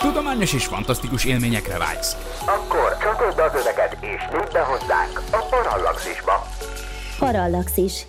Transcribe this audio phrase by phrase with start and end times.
[0.00, 2.16] Tudományos és fantasztikus élményekre vágysz.
[2.46, 6.46] Akkor csatold az öveket és nyújt be hozzánk a Parallaxisba.
[7.18, 8.06] Parallaxis.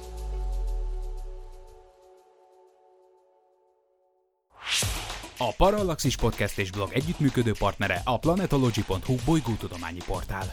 [5.37, 10.51] A Parallaxis Podcast és blog együttműködő partnere a planetology.hu bolygótudományi portál.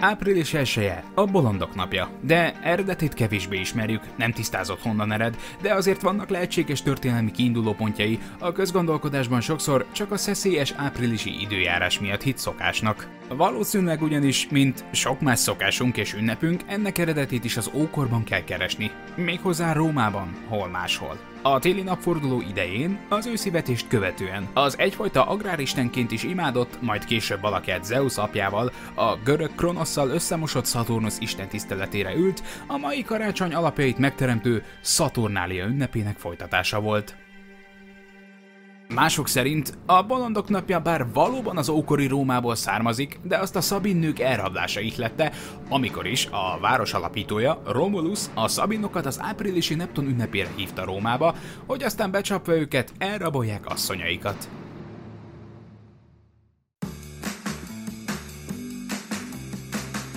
[0.00, 6.02] Április 1 a bolondok napja, de eredetét kevésbé ismerjük, nem tisztázott honnan ered, de azért
[6.02, 13.08] vannak lehetséges történelmi kiindulópontjai, a közgondolkodásban sokszor csak a szeszélyes áprilisi időjárás miatt hit szokásnak.
[13.28, 18.90] Valószínűleg ugyanis, mint sok más szokásunk és ünnepünk, ennek eredetét is az ókorban kell keresni,
[19.16, 21.18] méghozzá Rómában, hol máshol.
[21.48, 27.42] A téli napforduló idején, az őszi vetést követően, az egyfajta agráristenként is imádott, majd később
[27.42, 33.98] alakját Zeus apjával, a görög Kronosszal összemosott Saturnus isten tiszteletére ült, a mai karácsony alapjait
[33.98, 37.16] megteremtő Saturnália ünnepének folytatása volt.
[38.94, 43.96] Mások szerint a bolondok napja bár valóban az ókori Rómából származik, de azt a szabin
[43.96, 45.32] nők elrablása ihlette,
[45.68, 51.34] amikor is a város alapítója, Romulus, a szabinokat az áprilisi Neptun ünnepére hívta Rómába,
[51.66, 54.48] hogy aztán becsapva őket elrabolják asszonyaikat.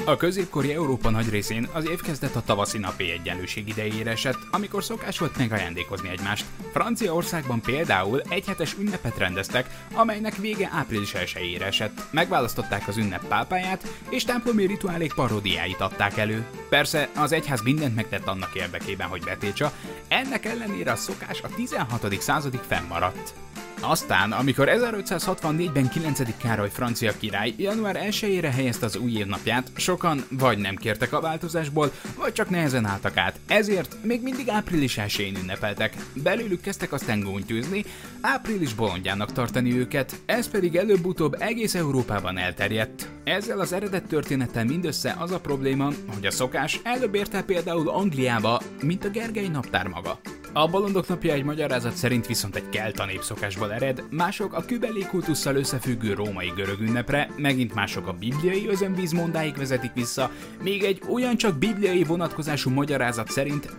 [0.05, 4.83] A középkori Európa nagy részén az év kezdet a tavaszi napi egyenlőség idejére esett, amikor
[4.83, 6.45] szokás volt megajándékozni egymást.
[6.71, 12.01] Franciaországban például egy hetes ünnepet rendeztek, amelynek vége április 1 esett.
[12.11, 16.45] Megválasztották az ünnep pápáját, és templomi rituálék paródiáit adták elő.
[16.69, 19.73] Persze az egyház mindent megtett annak érdekében, hogy betétsa,
[20.07, 22.21] ennek ellenére a szokás a 16.
[22.21, 23.33] századig fennmaradt.
[23.81, 26.19] Aztán, amikor 1564-ben 9.
[26.37, 31.91] Károly francia király január 1-ére helyezte az új évnapját, sokan vagy nem kértek a változásból,
[32.17, 33.39] vagy csak nehezen álltak át.
[33.47, 35.95] Ezért még mindig április 1 ünnepeltek.
[36.13, 37.85] Belőlük kezdtek aztán gúnytűzni,
[38.21, 43.09] április bolondjának tartani őket, ez pedig előbb-utóbb egész Európában elterjedt.
[43.23, 48.61] Ezzel az eredet történettel mindössze az a probléma, hogy a szokás előbb érte például Angliába,
[48.81, 50.19] mint a Gergely naptár maga.
[50.53, 55.55] A bolondok napja egy magyarázat szerint viszont egy kelta népszokásból ered, mások a kübeli kultusszal
[55.55, 60.31] összefüggő római görög ünnepre, megint mások a bibliai özönvíz mondáig vezetik vissza,
[60.63, 63.69] még egy olyan csak bibliai vonatkozású magyarázat szerint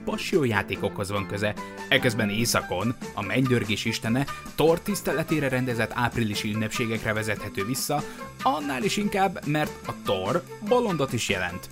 [0.43, 1.55] játékokhoz van köze.
[1.89, 8.03] Eközben éjszakon a mennydörgés istene Thor tiszteletére rendezett áprilisi ünnepségekre vezethető vissza,
[8.43, 11.69] annál is inkább, mert a Thor bolondot is jelent.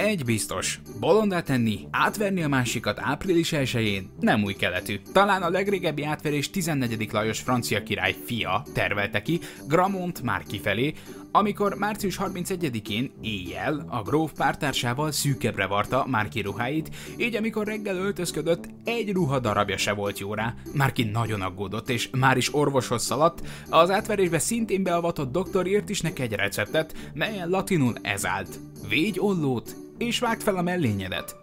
[0.00, 5.00] Egy biztos, bolondá tenni, átverni a másikat április 1 nem új keletű.
[5.12, 7.12] Talán a legrégebbi átverés 14.
[7.12, 10.94] Lajos francia király fia tervelte ki Gramont már kifelé,
[11.32, 18.68] amikor március 31-én éjjel a gróf pártársával szűkebbre varta Márki ruháit, így amikor reggel öltözködött,
[18.84, 20.54] egy ruha darabja se volt jó rá.
[20.72, 26.00] Márki nagyon aggódott, és már is orvoshoz szaladt, az átverésbe szintén beavatott doktor írt is
[26.00, 28.58] neki egy receptet, melyen latinul ez állt.
[28.88, 31.36] Végy ollót, és vágd fel a mellényedet.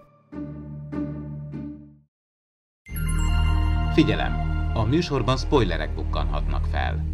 [3.93, 4.45] Figyelem!
[4.73, 7.05] A műsorban spoilerek bukkanhatnak fel.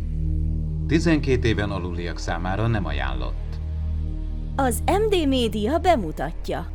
[0.88, 3.60] 12 éven aluliak számára nem ajánlott.
[4.56, 6.68] Az MD Média bemutatja.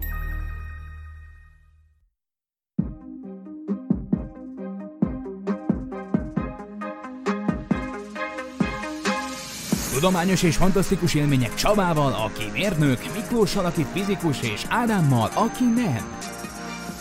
[9.98, 16.18] Tudományos és fantasztikus élmények Csabával, aki mérnök, Miklóssal, aki fizikus, és Ádámmal, aki nem.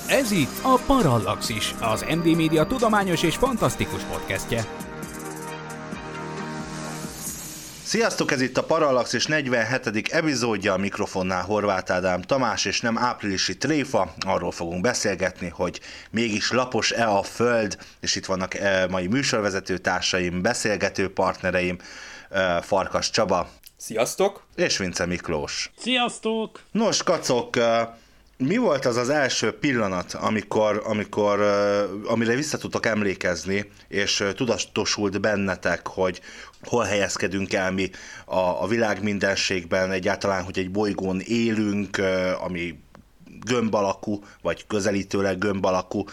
[0.07, 4.65] Ez itt a Parallaxis, az MD Media tudományos és fantasztikus podcastje.
[7.83, 10.13] Sziasztok, ez itt a Parallaxis 47.
[10.13, 15.79] epizódja, a mikrofonnál Horváth Ádám Tamás, és nem áprilisi tréfa, arról fogunk beszélgetni, hogy
[16.11, 21.77] mégis lapos-e a Föld, és itt vannak e mai műsorvezető társaim, beszélgető partnereim,
[22.61, 23.49] Farkas Csaba.
[23.77, 24.45] Sziasztok!
[24.55, 25.71] És Vince Miklós.
[25.77, 26.61] Sziasztok!
[26.71, 27.57] Nos, kacok,
[28.37, 31.41] mi volt az az első pillanat, amikor, amikor
[32.05, 36.21] amire vissza tudtok emlékezni, és tudatosult bennetek, hogy
[36.63, 37.89] hol helyezkedünk el mi
[38.25, 42.01] a, a világ mindenségben, egyáltalán, hogy egy bolygón élünk,
[42.39, 42.79] ami
[43.45, 46.03] gömb alakú, vagy közelítőleg gömb alakú.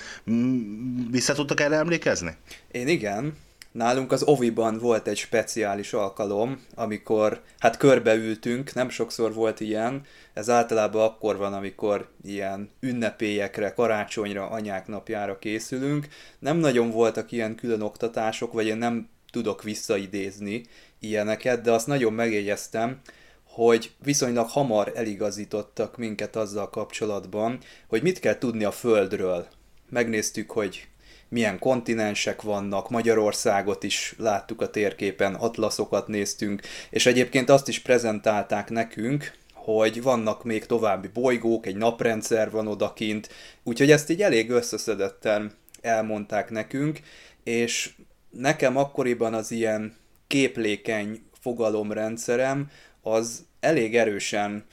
[1.11, 2.37] Vissza tudtok erre emlékezni?
[2.73, 3.37] Én igen.
[3.75, 10.51] Nálunk az Oviban volt egy speciális alkalom, amikor hát körbeültünk, nem sokszor volt ilyen, ez
[10.51, 16.09] általában akkor van, amikor ilyen ünnepélyekre, karácsonyra, anyák napjára készülünk.
[16.39, 20.63] Nem nagyon voltak ilyen külön oktatások, vagy én nem tudok visszaidézni
[20.99, 23.01] ilyeneket, de azt nagyon megjegyeztem,
[23.45, 29.47] hogy viszonylag hamar eligazítottak minket azzal kapcsolatban, hogy mit kell tudni a Földről.
[29.91, 30.89] Megnéztük, hogy
[31.35, 38.71] milyen kontinensek vannak, Magyarországot is láttuk a térképen, atlaszokat néztünk, és egyébként azt is prezentálták
[38.71, 43.29] nekünk, hogy vannak még további bolygók, egy naprendszer van odakint,
[43.63, 47.01] úgyhogy ezt így elég összeszedetten elmondták nekünk,
[47.45, 47.91] és
[48.31, 49.97] nekem akkoriban az ilyen
[50.27, 52.71] képlékeny fogalomrendszerem
[53.03, 54.65] az elég erősen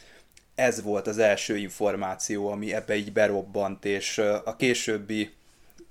[0.55, 5.29] ez volt az első információ, ami ebbe így berobbant, és a későbbi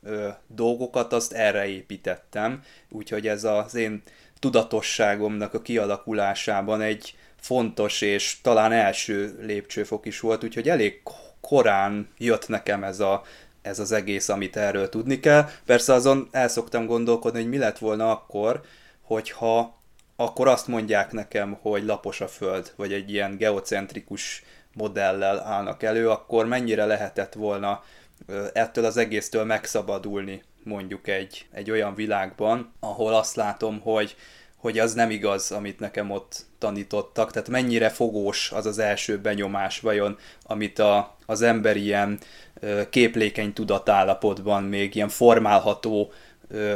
[0.02, 4.02] ö, dolgokat azt erre építettem, úgyhogy ez az én
[4.38, 11.02] tudatosságomnak a kialakulásában egy fontos és talán első lépcsőfok is volt, úgyhogy elég
[11.41, 13.23] korán jött nekem ez, a,
[13.62, 15.49] ez az egész, amit erről tudni kell.
[15.64, 18.61] Persze azon el szoktam gondolkodni, hogy mi lett volna akkor,
[19.02, 19.79] hogyha
[20.17, 24.44] akkor azt mondják nekem, hogy lapos a föld, vagy egy ilyen geocentrikus
[24.75, 27.82] modellel állnak elő, akkor mennyire lehetett volna
[28.52, 34.17] ettől az egésztől megszabadulni mondjuk egy, egy olyan világban, ahol azt látom, hogy,
[34.56, 39.81] hogy az nem igaz, amit nekem ott tanítottak, tehát mennyire fogós az az első benyomás
[39.81, 42.19] vajon, amit a, az ember ilyen
[42.90, 46.12] képlékeny tudatállapotban, még ilyen formálható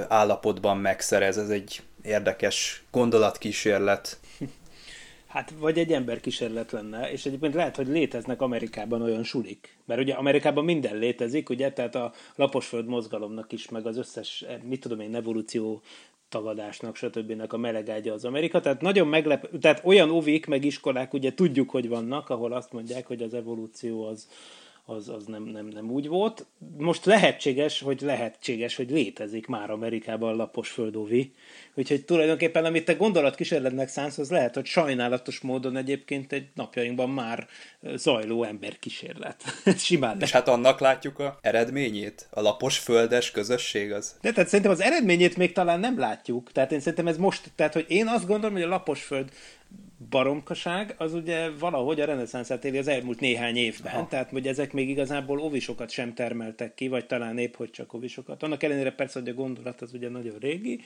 [0.09, 1.39] állapotban megszerez.
[1.39, 4.19] Ez egy érdekes gondolatkísérlet.
[5.35, 9.77] Hát, vagy egy emberkísérlet lenne, és egyébként lehet, hogy léteznek Amerikában olyan sulik.
[9.85, 14.81] Mert ugye Amerikában minden létezik, ugye, tehát a laposföld mozgalomnak is, meg az összes, mit
[14.81, 15.83] tudom én, evolúció
[16.29, 17.43] tagadásnak, stb.
[17.49, 18.61] a melegágya az Amerika.
[18.61, 23.07] Tehát nagyon meglep, tehát olyan ovik, meg iskolák, ugye tudjuk, hogy vannak, ahol azt mondják,
[23.07, 24.29] hogy az evolúció az,
[24.87, 26.47] az, az nem, nem, nem úgy volt.
[26.77, 31.33] Most lehetséges, hogy lehetséges, hogy létezik már Amerikában lapos földovi.
[31.75, 37.47] Úgyhogy tulajdonképpen, amit te gondolatkísérletnek szánsz, az lehet, hogy sajnálatos módon egyébként egy napjainkban már
[37.95, 39.43] zajló emberkísérlet.
[39.77, 40.21] Simán.
[40.21, 42.27] És hát annak látjuk a eredményét?
[42.31, 44.17] A lapos földes közösség az?
[44.21, 46.53] De tehát szerintem az eredményét még talán nem látjuk.
[46.53, 49.31] Tehát én szerintem ez most, tehát hogy én azt gondolom, hogy a lapos föld
[50.11, 54.07] baromkaság, az ugye valahogy a reneszánszát éli az elmúlt néhány évben, Aha.
[54.09, 58.43] tehát hogy ezek még igazából ovisokat sem termeltek ki, vagy talán épp, hogy csak ovisokat.
[58.43, 60.81] Annak ellenére persze, hogy a gondolat az ugye nagyon régi,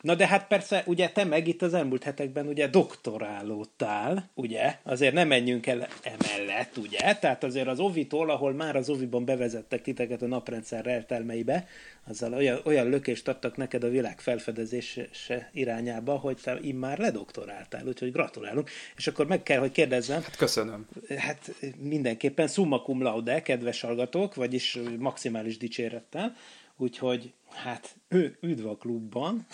[0.00, 4.76] Na de hát persze, ugye te meg itt az elmúlt hetekben ugye doktorálódtál, ugye?
[4.82, 7.14] Azért nem menjünk el emellett, ugye?
[7.14, 11.66] Tehát azért az Ovitól, ahol már az Oviban bevezettek titeket a naprendszer eltelmeibe,
[12.08, 18.12] azzal olyan, olyan lökést adtak neked a világ felfedezése irányába, hogy te immár ledoktoráltál, úgyhogy
[18.12, 18.70] gratulálunk.
[18.96, 20.22] És akkor meg kell, hogy kérdezzem.
[20.22, 20.88] Hát köszönöm.
[21.16, 26.36] Hát mindenképpen summa cum laude, kedves hallgatók, vagyis maximális dicsérettel,
[26.76, 29.46] úgyhogy hát ő üdv a klubban,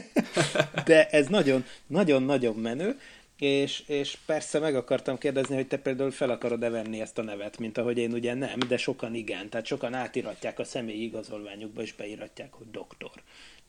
[0.84, 2.98] de ez nagyon, nagyon-nagyon menő,
[3.38, 7.58] és, és persze meg akartam kérdezni, hogy te például fel akarod-e venni ezt a nevet,
[7.58, 11.94] mint ahogy én ugye nem, de sokan igen, tehát sokan átiratják a személyi igazolványukba, és
[11.94, 13.22] beíratják, hogy doktor.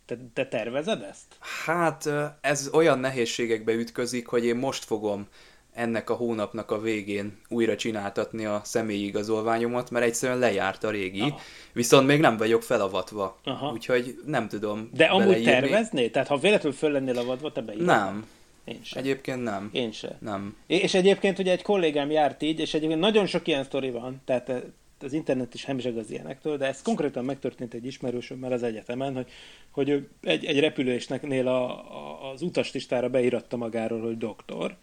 [0.05, 1.37] Te, te tervezed ezt?
[1.65, 2.09] Hát
[2.41, 5.27] ez olyan nehézségekbe ütközik, hogy én most fogom
[5.75, 11.19] ennek a hónapnak a végén újra csináltatni a személyi igazolványomat, mert egyszerűen lejárt a régi,
[11.21, 11.39] Aha.
[11.73, 13.71] viszont még nem vagyok felavatva, Aha.
[13.71, 15.51] úgyhogy nem tudom De amúgy beleírni.
[15.51, 16.11] terveznéd?
[16.11, 17.85] Tehát ha véletlenül föl lennél avatva, te beírod?
[17.85, 18.27] Nem.
[18.65, 19.01] Én sem.
[19.01, 19.69] Egyébként nem.
[19.71, 20.15] Én sem.
[20.19, 20.55] Nem.
[20.67, 24.49] És egyébként ugye egy kollégám járt így, és egyébként nagyon sok ilyen sztori van, tehát
[24.49, 24.61] eh,
[24.99, 29.27] az internet is hemzseg az ilyenektől, de ez konkrétan megtörtént egy ismerősömmel az egyetemen, hogy,
[29.71, 34.77] hogy egy, egy repülésnél a, a, az utaslistára beíratta magáról, hogy doktor,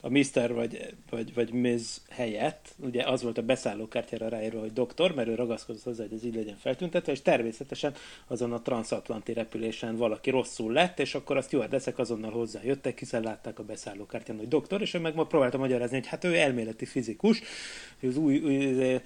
[0.00, 0.52] a Mr.
[0.52, 2.00] vagy, vagy, vagy Ms.
[2.08, 6.24] helyett, ugye az volt a beszállókártyára ráírva, hogy doktor, mert ő ragaszkodott hozzá, hogy ez
[6.24, 7.94] így legyen feltüntetve, és természetesen
[8.26, 13.58] azon a transatlanti repülésen valaki rosszul lett, és akkor hát ezek azonnal hozzájöttek, hiszen látták
[13.58, 17.42] a beszállókártyán, hogy doktor, és ő meg ma próbálta magyarázni, hogy hát ő elméleti fizikus,
[18.00, 19.00] hogy az új, új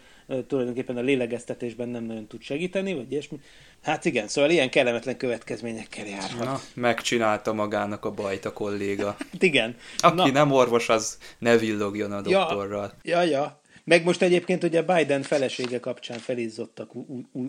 [0.47, 3.41] tulajdonképpen a lélegeztetésben nem nagyon tud segíteni, vagy ilyesmi.
[3.83, 6.45] Hát igen, szóval ilyen kellemetlen következményekkel járhat.
[6.45, 9.17] Na, megcsinálta magának a bajt a kolléga.
[9.33, 9.77] Hát igen.
[9.99, 10.31] Aki Na.
[10.31, 12.93] nem orvos, az ne villogjon a doktorral.
[13.03, 13.61] Ja, ja, ja.
[13.85, 16.91] Meg most egyébként ugye Biden felesége kapcsán felizzottak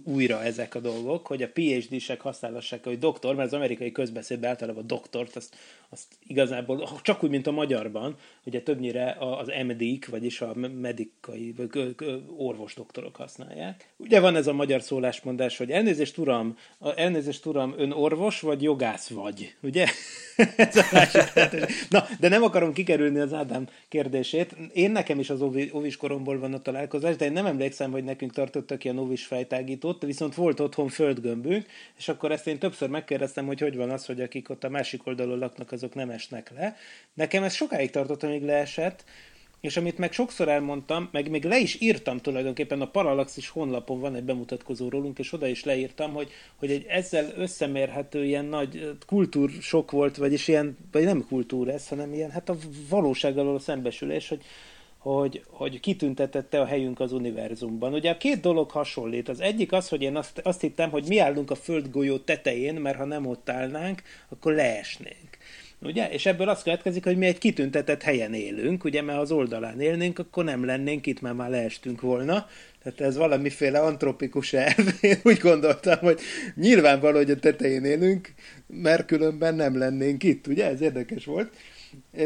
[0.04, 4.84] újra ezek a dolgok, hogy a PhD-sek használhassák, hogy doktor, mert az amerikai közbeszédben általában
[4.84, 5.56] a doktort, azt,
[5.90, 11.96] azt igazából csak úgy, mint a magyarban, ugye többnyire az MD-k, vagyis a medikai, vagy
[12.38, 13.94] orvos doktorok használják.
[13.98, 16.58] Ugye van ez a magyar szólásmondás, hogy elnézést uram,
[16.96, 19.86] elnézést uram, ön orvos vagy jogász vagy, ugye?
[20.56, 21.34] ez a másik
[21.90, 24.56] Na, de nem akarom kikerülni az Ádám kérdését.
[24.74, 25.42] Én nekem is az
[25.74, 30.04] óvis koromból van a találkozás, de én nem emlékszem, hogy nekünk tartottak ilyen óvis fejtágítót,
[30.04, 31.66] viszont volt otthon földgömbünk,
[31.98, 35.08] és akkor ezt én többször megkérdeztem, hogy hogy van az, hogy akik ott a másik
[35.08, 36.76] oldalon laknak az azok nem esnek le.
[37.14, 39.04] Nekem ez sokáig tartott, amíg leesett,
[39.62, 44.16] és amit meg sokszor elmondtam, meg még le is írtam tulajdonképpen, a Parallaxis honlapon van
[44.16, 49.92] egy bemutatkozó rólunk, és oda is leírtam, hogy, hogy egy ezzel összemérhető ilyen nagy kultúrsok
[49.92, 52.56] volt, vagyis ilyen, vagy nem kultúr ez, hanem ilyen, hát a
[52.90, 54.44] valósággal való szembesülés, hogy,
[55.04, 57.94] hogy, hogy kitüntetette a helyünk az univerzumban.
[57.94, 59.30] Ugye a két dolog hasonlít.
[59.30, 62.98] Az egyik az, hogy én azt, azt hittem, hogy mi állunk a földgolyó tetején, mert
[62.98, 65.38] ha nem ott állnánk, akkor leesnénk.
[65.80, 66.10] Ugye?
[66.10, 70.20] És ebből azt következik, hogy mi egy kitüntetett helyen élünk, ugye, mert az oldalán élnénk,
[70.20, 72.48] akkor nem lennénk itt, mert már leestünk volna.
[72.84, 74.88] Tehát ez valamiféle antropikus elv.
[75.02, 76.20] Én úgy gondoltam, hogy
[76.56, 78.34] nyilvánvaló, hogy a tetején élünk,
[78.68, 80.66] mert különben nem lennénk itt, ugye?
[80.66, 81.54] Ez érdekes volt.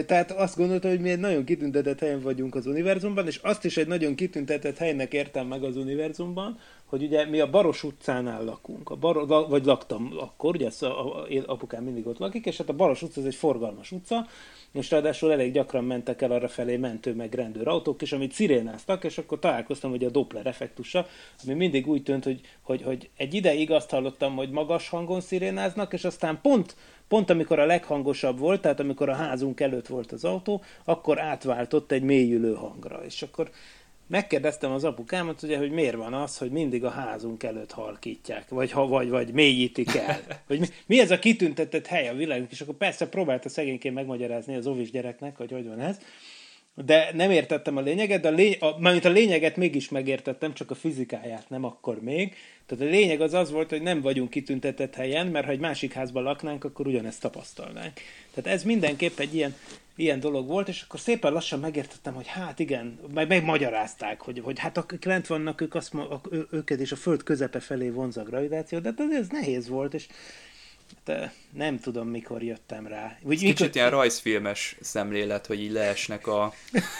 [0.05, 3.77] Tehát azt gondolta, hogy mi egy nagyon kitüntetett helyen vagyunk az univerzumban, és azt is
[3.77, 8.89] egy nagyon kitüntetett helynek értem meg az univerzumban, hogy ugye mi a Baros utcánál lakunk,
[8.89, 12.69] a Bar- vagy laktam akkor, ugye a, a, a, apukám mindig ott lakik, és hát
[12.69, 14.27] a Baros utca ez egy forgalmas utca,
[14.71, 19.03] és ráadásul elég gyakran mentek el arra felé mentő meg rendőr autók, és amit szirénáztak,
[19.03, 21.07] és akkor találkoztam hogy a Doppler effektusa,
[21.45, 25.93] ami mindig úgy tűnt, hogy, hogy, hogy egy ideig azt hallottam, hogy magas hangon szirénáznak,
[25.93, 26.75] és aztán pont
[27.07, 31.91] Pont amikor a leghangosabb volt, tehát amikor a házunk előtt volt az autó, akkor átváltott
[31.91, 33.01] egy mélyülő hangra.
[33.05, 33.49] És akkor
[34.07, 38.71] megkérdeztem az apukámat, ugye, hogy miért van az, hogy mindig a házunk előtt halkítják, vagy,
[38.71, 40.19] ha, vagy, vagy mélyítik el.
[40.47, 44.55] Hogy mi, mi ez a kitüntetett hely a világunk, és akkor persze próbálta szegényként megmagyarázni
[44.55, 45.97] az ovis gyereknek, hogy hogy van ez,
[46.85, 50.75] de nem értettem a lényeget, de a, lény, a, a lényeget mégis megértettem, csak a
[50.75, 55.27] fizikáját nem akkor még, tehát a lényeg az az volt, hogy nem vagyunk kitüntetett helyen,
[55.27, 57.93] mert ha egy másik házban laknánk, akkor ugyanezt tapasztalnánk.
[58.33, 59.55] Tehát ez mindenképp egy ilyen,
[59.95, 64.59] ilyen dolog volt, és akkor szépen lassan megértettem, hogy hát igen, meg megmagyarázták, hogy, hogy
[64.59, 65.93] hát akik lent vannak, ők azt,
[66.51, 70.07] őket és a föld közepe felé vonza a gravitáció, de hát ez nehéz volt, és
[71.05, 73.17] de nem tudom, mikor jöttem rá.
[73.21, 73.55] Úgy, mikor...
[73.55, 76.53] Kicsit ilyen rajzfilmes szemlélet, hogy így leesnek a,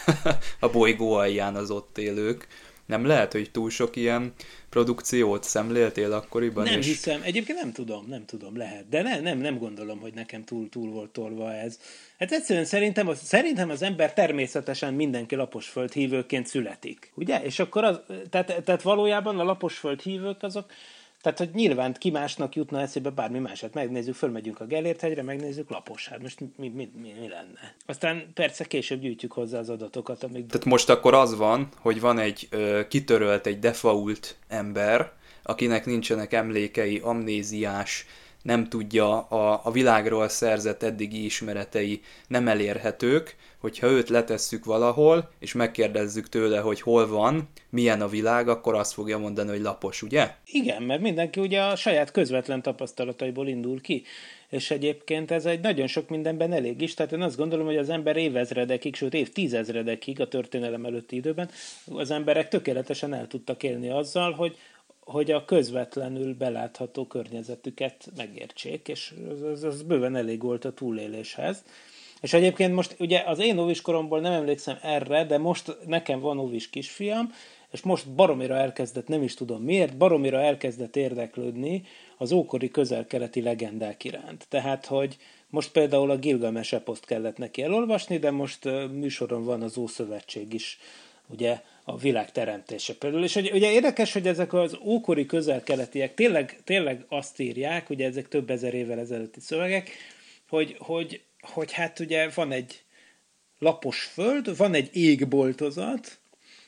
[0.59, 2.47] a bolygó alján az ott élők.
[2.85, 4.33] Nem lehet, hogy túl sok ilyen
[4.69, 6.63] produkciót szemléltél akkoriban?
[6.63, 6.85] Nem és...
[6.85, 8.89] hiszem, egyébként nem tudom, nem tudom, lehet.
[8.89, 11.79] De ne, nem, nem gondolom, hogy nekem túl, túl volt tolva ez.
[12.19, 17.11] Hát egyszerűen szerintem az, szerintem az ember természetesen mindenki laposföld hívőként születik.
[17.15, 17.43] Ugye?
[17.43, 20.71] És akkor az, tehát, tehát valójában a laposföld hívők azok
[21.21, 23.61] tehát, hogy nyilván ki másnak jutna eszébe bármi más.
[23.61, 26.07] Hát megnézzük, fölmegyünk a Gellért hegyre, megnézzük lapos.
[26.07, 27.75] Hát most mi, mi, mi, mi, lenne?
[27.85, 30.23] Aztán persze később gyűjtjük hozzá az adatokat.
[30.23, 30.45] Amíg...
[30.45, 35.11] Tehát most akkor az van, hogy van egy ö, kitörölt, egy default ember,
[35.43, 38.05] akinek nincsenek emlékei, amnéziás,
[38.47, 45.53] nem tudja, a, a világról szerzett eddigi ismeretei nem elérhetők, hogyha őt letesszük valahol, és
[45.53, 50.31] megkérdezzük tőle, hogy hol van, milyen a világ, akkor azt fogja mondani, hogy lapos, ugye?
[50.45, 54.03] Igen, mert mindenki ugye a saját közvetlen tapasztalataiból indul ki.
[54.49, 57.89] És egyébként ez egy nagyon sok mindenben elég is, tehát én azt gondolom, hogy az
[57.89, 61.49] ember évezredekig, sőt évtizedredekig a történelem előtti időben
[61.91, 64.57] az emberek tökéletesen el tudtak élni azzal, hogy
[65.07, 69.13] hogy a közvetlenül belátható környezetüket megértsék, és
[69.51, 71.63] az, az bőven elég volt a túléléshez.
[72.21, 76.39] És egyébként most ugye az én óvis koromból nem emlékszem erre, de most nekem van
[76.39, 77.33] óvis kisfiam,
[77.71, 81.83] és most baromira elkezdett, nem is tudom miért, baromira elkezdett érdeklődni
[82.17, 84.45] az ókori közel-keleti legendák iránt.
[84.49, 85.17] Tehát, hogy
[85.49, 90.79] most például a Gilgames eposzt kellett neki elolvasni, de most műsoron van az Ószövetség is,
[91.27, 93.23] ugye a világ teremtése például.
[93.23, 98.27] És ugye, ugye érdekes, hogy ezek az ókori közel-keletiek tényleg, tényleg azt írják, ugye ezek
[98.27, 99.89] több ezer évvel ezelőtti szövegek,
[100.47, 102.83] hogy, hogy hogy hát ugye van egy
[103.59, 106.19] lapos föld, van egy égboltozat,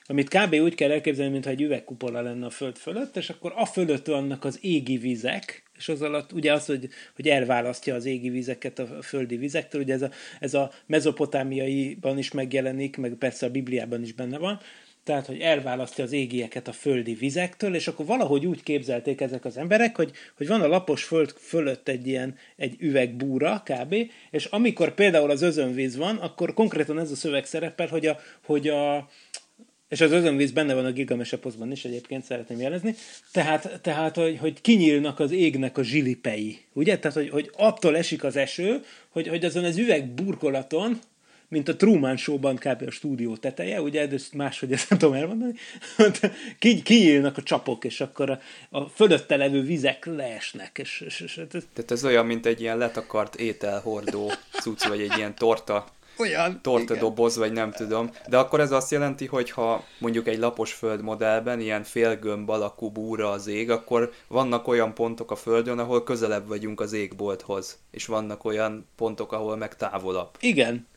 [0.06, 0.54] amit kb.
[0.54, 4.46] úgy kell elképzelni, mintha egy üvegkupola lenne a föld fölött, és akkor a fölött vannak
[4.46, 9.02] az égi vizek, és az alatt ugye az, hogy, hogy elválasztja az égi vizeket a
[9.02, 14.14] földi vizektől, ugye ez a, ez a mezopotámiaiban is megjelenik, meg persze a Bibliában is
[14.14, 14.60] benne van,
[15.10, 19.58] tehát hogy elválasztja az égieket a földi vizektől, és akkor valahogy úgy képzelték ezek az
[19.58, 23.96] emberek, hogy, hogy van a lapos föld fölött egy ilyen egy üvegbúra kb.,
[24.32, 28.68] és amikor például az özönvíz van, akkor konkrétan ez a szöveg szerepel, hogy a, hogy
[28.68, 29.10] a
[29.88, 32.96] és az özönvíz benne van a Gilgamesh eposzban is, egyébként szeretném jelezni,
[33.32, 37.00] tehát, tehát hogy, hogy kinyílnak az égnek a zsilipei, ugye?
[37.00, 41.00] Tehát, hogy, hogy attól esik az eső, hogy, hogy azon az üveg burkolaton,
[41.50, 42.84] mint a Truman Show-ban kb.
[42.88, 45.54] a stúdió teteje, ugye, de máshogy ezt nem tudom elmondani,
[46.84, 48.40] kinyílnak a csapok, és akkor a,
[48.70, 50.78] a fölötte levő vizek leesnek.
[50.78, 51.64] És, és, és, ez...
[51.74, 55.86] Tehát ez olyan, mint egy ilyen letakart ételhordó cucc, vagy egy ilyen torta
[56.20, 56.60] Olyan.
[56.62, 58.10] tortadoboz, vagy nem tudom.
[58.28, 63.32] De akkor ez azt jelenti, hogy ha mondjuk egy lapos földmodellben ilyen félgömb alakú búra
[63.32, 68.46] az ég, akkor vannak olyan pontok a Földön, ahol közelebb vagyunk az égbolthoz, és vannak
[68.46, 70.30] olyan pontok, ahol meg távolabb.
[70.40, 70.88] Igen.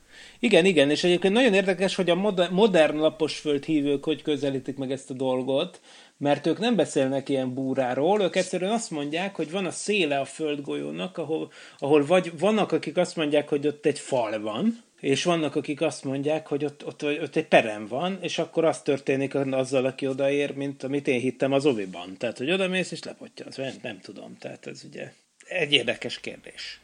[0.44, 4.90] Igen, igen, és egyébként nagyon érdekes, hogy a moder- modern lapos földhívők hogy közelítik meg
[4.90, 5.80] ezt a dolgot,
[6.16, 10.24] mert ők nem beszélnek ilyen búráról, ők egyszerűen azt mondják, hogy van a széle a
[10.24, 15.56] földgolyónak, ahol, ahol vagy vannak, akik azt mondják, hogy ott egy fal van, és vannak,
[15.56, 19.84] akik azt mondják, hogy ott, ott, ott egy perem van, és akkor az történik azzal,
[19.84, 22.16] aki odaér, mint amit én hittem az oviban.
[22.18, 24.36] Tehát, hogy odamész és lepotja, az nem, nem tudom.
[24.38, 25.12] Tehát ez ugye
[25.48, 26.80] egy érdekes kérdés.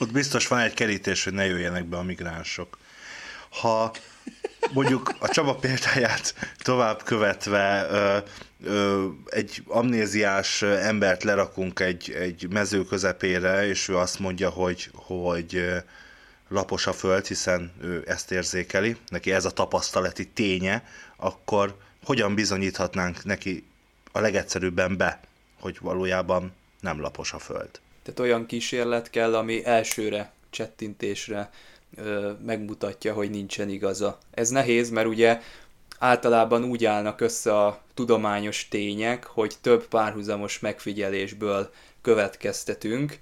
[0.00, 2.78] Ott biztos van egy kerítés, hogy ne jöjjenek be a migránsok.
[3.60, 3.92] Ha
[4.72, 8.18] mondjuk a Csaba példáját tovább követve ö,
[8.64, 15.64] ö, egy amnéziás embert lerakunk egy, egy mező közepére, és ő azt mondja, hogy, hogy
[16.48, 20.84] lapos a föld, hiszen ő ezt érzékeli, neki ez a tapasztalati ténye,
[21.16, 23.64] akkor hogyan bizonyíthatnánk neki
[24.12, 25.20] a legegyszerűbben be,
[25.60, 27.70] hogy valójában nem lapos a föld.
[28.02, 31.50] Tehát olyan kísérlet kell, ami elsőre csettintésre
[32.44, 34.18] megmutatja, hogy nincsen igaza.
[34.30, 35.40] Ez nehéz, mert ugye
[35.98, 41.70] általában úgy állnak össze a tudományos tények, hogy több párhuzamos megfigyelésből
[42.02, 43.18] következtetünk,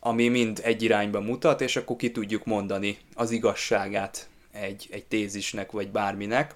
[0.00, 5.70] ami mind egy irányba mutat, és akkor ki tudjuk mondani az igazságát egy, egy tézisnek
[5.70, 6.54] vagy bárminek.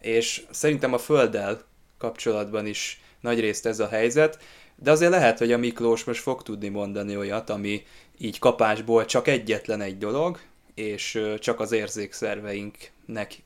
[0.00, 1.62] És szerintem a Földdel
[1.98, 4.38] kapcsolatban is nagyrészt ez a helyzet,
[4.76, 7.86] de azért lehet, hogy a Miklós most fog tudni mondani olyat, ami
[8.18, 10.40] így kapásból csak egyetlen egy dolog,
[10.78, 13.42] és csak az érzékszerveinknek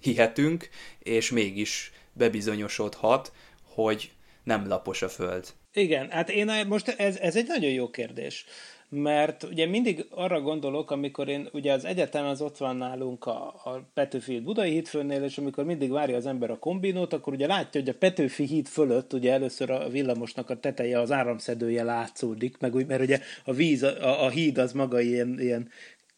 [0.00, 0.68] hihetünk,
[0.98, 4.12] és mégis bebizonyosodhat, hogy
[4.44, 5.46] nem lapos a föld.
[5.72, 8.44] Igen, hát én most ez, ez egy nagyon jó kérdés,
[8.88, 13.46] mert ugye mindig arra gondolok, amikor én, ugye az egyetem az ott van nálunk a,
[13.46, 17.80] a Petőfi Budai hídfőnél, és amikor mindig várja az ember a kombinót, akkor ugye látja,
[17.80, 22.74] hogy a Petőfi híd fölött ugye először a villamosnak a teteje, az áramszedője látszódik, meg
[22.74, 25.68] úgy, mert ugye a víz, a, a híd az maga ilyen, ilyen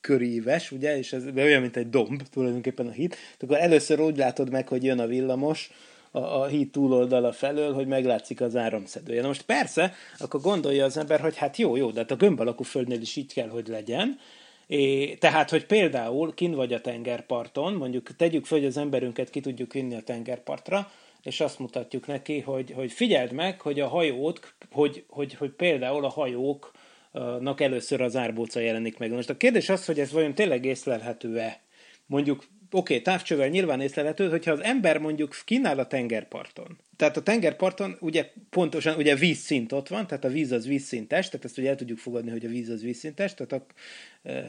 [0.06, 4.50] köríves, ugye, és ez olyan, mint egy domb tulajdonképpen a híd, akkor először úgy látod
[4.50, 5.70] meg, hogy jön a villamos,
[6.10, 9.20] a, a híd túloldala felől, hogy meglátszik az áramszedője.
[9.20, 12.40] Na most persze, akkor gondolja az ember, hogy hát jó, jó, de hát a gömb
[12.40, 14.18] alakú földnél is így kell, hogy legyen,
[14.68, 19.40] É, tehát, hogy például kin vagy a tengerparton, mondjuk tegyük fel, hogy az emberünket ki
[19.40, 20.90] tudjuk vinni a tengerpartra,
[21.22, 26.04] és azt mutatjuk neki, hogy, hogy figyeld meg, hogy a hajót, hogy, hogy, hogy például
[26.04, 26.08] a
[27.20, 29.10] hajóknak először az árbóca jelenik meg.
[29.10, 31.60] Most a kérdés az, hogy ez vajon tényleg észlelhető-e?
[32.06, 32.38] Mondjuk
[32.70, 37.96] oké, okay, távcsővel nyilván észlelhető, hogyha az ember mondjuk kínál a tengerparton, tehát a tengerparton
[38.00, 41.76] ugye pontosan ugye vízszint ott van, tehát a víz az vízszintes, tehát ezt ugye el
[41.76, 43.66] tudjuk fogadni, hogy a víz az vízszintes, tehát a,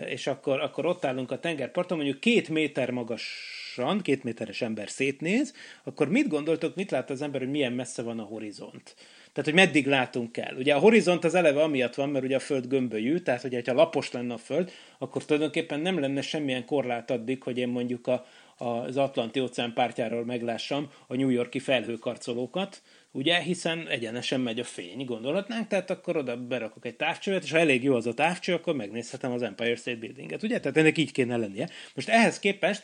[0.05, 5.53] és akkor, akkor ott állunk a tengerparton, mondjuk két méter magasan, két méteres ember szétnéz,
[5.83, 8.95] akkor mit gondoltok, mit lát az ember, hogy milyen messze van a horizont?
[9.37, 10.55] Tehát, hogy meddig látunk el.
[10.55, 13.73] Ugye a horizont az eleve amiatt van, mert ugye a Föld gömbölyű, tehát hogy ha
[13.73, 18.25] lapos lenne a Föld, akkor tulajdonképpen nem lenne semmilyen korlát addig, hogy én mondjuk a,
[18.57, 25.05] az Atlanti óceán pártjáról meglássam a New Yorki felhőkarcolókat, ugye, hiszen egyenesen megy a fény,
[25.05, 28.75] gondolhatnánk, tehát akkor oda berakok egy távcsövet, és ha elég jó az a távcső, akkor
[28.75, 30.59] megnézhetem az Empire State Building-et, ugye?
[30.59, 31.69] Tehát ennek így kéne lennie.
[31.95, 32.83] Most ehhez képest,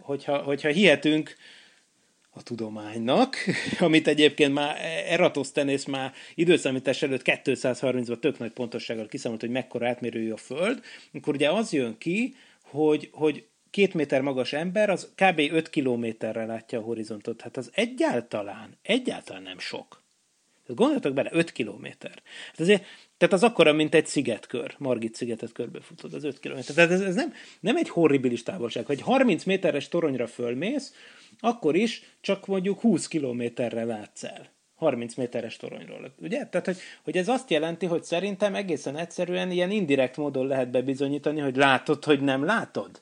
[0.00, 1.36] hogyha, hogyha hihetünk
[2.30, 3.36] a tudománynak,
[3.78, 10.30] amit egyébként már Eratosthenes már időszámítás előtt 230-ban tök nagy pontossággal kiszámolt, hogy mekkora átmérőjű
[10.30, 10.80] a Föld,
[11.12, 15.38] akkor ugye az jön ki, hogy, hogy két méter magas ember, az kb.
[15.38, 17.40] 5 kilométerre látja a horizontot.
[17.40, 20.02] Hát az egyáltalán, egyáltalán nem sok.
[20.66, 22.22] Gondoljatok bele, 5 kilométer.
[22.46, 22.84] Hát azért,
[23.16, 24.74] tehát az akkora, mint egy szigetkör.
[24.78, 26.74] Margit szigetet körbefutod, az 5 kilométer.
[26.74, 28.86] Tehát ez, ez nem, nem egy horribilis távolság.
[28.86, 30.94] Hogy 30 méteres toronyra fölmész,
[31.40, 34.50] akkor is csak mondjuk 20 kilométerre látsz el.
[34.80, 36.14] 30 méteres toronyról.
[36.18, 36.46] Ugye?
[36.46, 41.40] Tehát, hogy, hogy ez azt jelenti, hogy szerintem egészen egyszerűen ilyen indirekt módon lehet bebizonyítani,
[41.40, 43.00] hogy látod, hogy nem látod.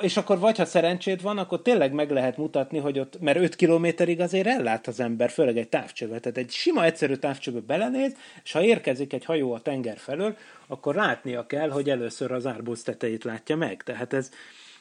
[0.00, 3.56] És akkor vagy, ha szerencséd van, akkor tényleg meg lehet mutatni, hogy ott, mert 5
[3.56, 6.20] kilométerig azért ellát az ember, főleg egy távcsövet.
[6.20, 10.94] Tehát egy sima, egyszerű távcsöve belenéz, és ha érkezik egy hajó a tenger felől, akkor
[10.94, 13.82] látnia kell, hogy először az árbóc tetejét látja meg.
[13.82, 14.30] Tehát ez,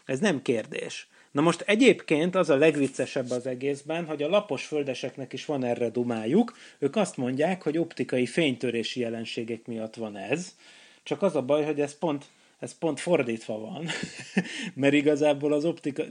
[0.05, 1.07] ez nem kérdés.
[1.33, 5.89] Na most egyébként az a legviccesebb az egészben, hogy a lapos földeseknek is van erre
[5.89, 6.57] dumájuk.
[6.79, 10.55] Ők azt mondják, hogy optikai fénytörési jelenségek miatt van ez.
[11.03, 12.25] Csak az a baj, hogy ez pont
[12.63, 13.87] ez pont fordítva van,
[14.81, 16.03] mert igazából az optika,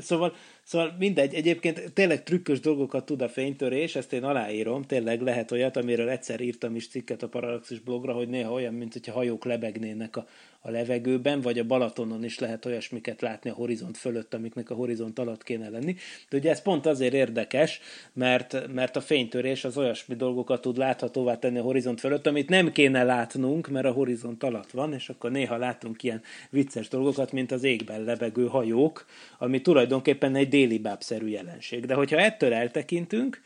[0.00, 5.52] szóval, szóval mindegy, egyébként tényleg trükkös dolgokat tud a fénytörés, ezt én aláírom, tényleg lehet
[5.52, 9.44] olyat, amiről egyszer írtam is cikket a Parallaxis blogra, hogy néha olyan, mint hogyha hajók
[9.44, 10.26] lebegnének a,
[10.60, 15.18] a levegőben, vagy a Balatonon is lehet olyasmiket látni a horizont fölött, amiknek a horizont
[15.18, 15.96] alatt kéne lenni.
[16.28, 17.80] De ugye ez pont azért érdekes,
[18.12, 22.72] mert, mert a fénytörés az olyasmi dolgokat tud láthatóvá tenni a horizont fölött, amit nem
[22.72, 27.52] kéne látnunk, mert a horizont alatt van, és akkor néha látunk ilyen vicces dolgokat, mint
[27.52, 29.06] az égben lebegő hajók,
[29.38, 31.86] ami tulajdonképpen egy déli bábszerű jelenség.
[31.86, 33.40] De hogyha ettől eltekintünk,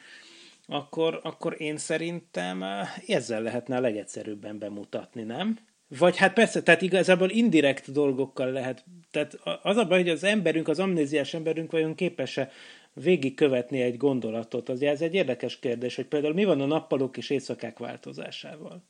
[0.67, 5.59] akkor, akkor én szerintem eh, ezzel lehetne a legegyszerűbben bemutatni, nem?
[5.99, 8.85] Vagy hát persze, tehát igazából indirekt dolgokkal lehet.
[9.11, 12.51] Tehát az a baj, hogy az emberünk, az amnéziás emberünk vajon képes-e
[12.93, 14.69] végigkövetni egy gondolatot.
[14.69, 18.83] Az ez egy érdekes kérdés, hogy például mi van a nappalok és éjszakák változásával.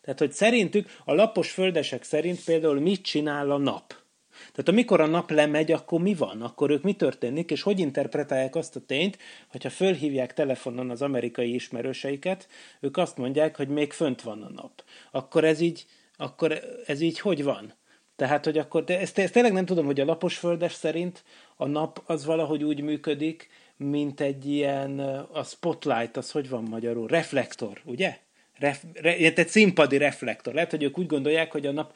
[0.00, 3.94] Tehát, hogy szerintük, a lapos földesek szerint például mit csinál a nap?
[4.38, 6.42] Tehát amikor a nap lemegy, akkor mi van?
[6.42, 9.18] Akkor ők mi történik, és hogy interpretálják azt a tényt,
[9.48, 12.48] hogyha fölhívják telefonon az amerikai ismerőseiket,
[12.80, 14.84] ők azt mondják, hogy még fönt van a nap.
[15.10, 15.86] Akkor ez így,
[16.20, 17.74] akkor ez így hogy van?
[18.16, 21.24] Tehát, hogy akkor, de ezt, ezt tényleg nem tudom, hogy a lapos földes szerint
[21.56, 24.98] a nap az valahogy úgy működik, mint egy ilyen,
[25.32, 27.08] a spotlight, az hogy van magyarul?
[27.08, 28.18] Reflektor, ugye?
[28.58, 30.54] Ref, re, egy színpadi reflektor.
[30.54, 31.94] Lehet, hogy ők úgy gondolják, hogy a nap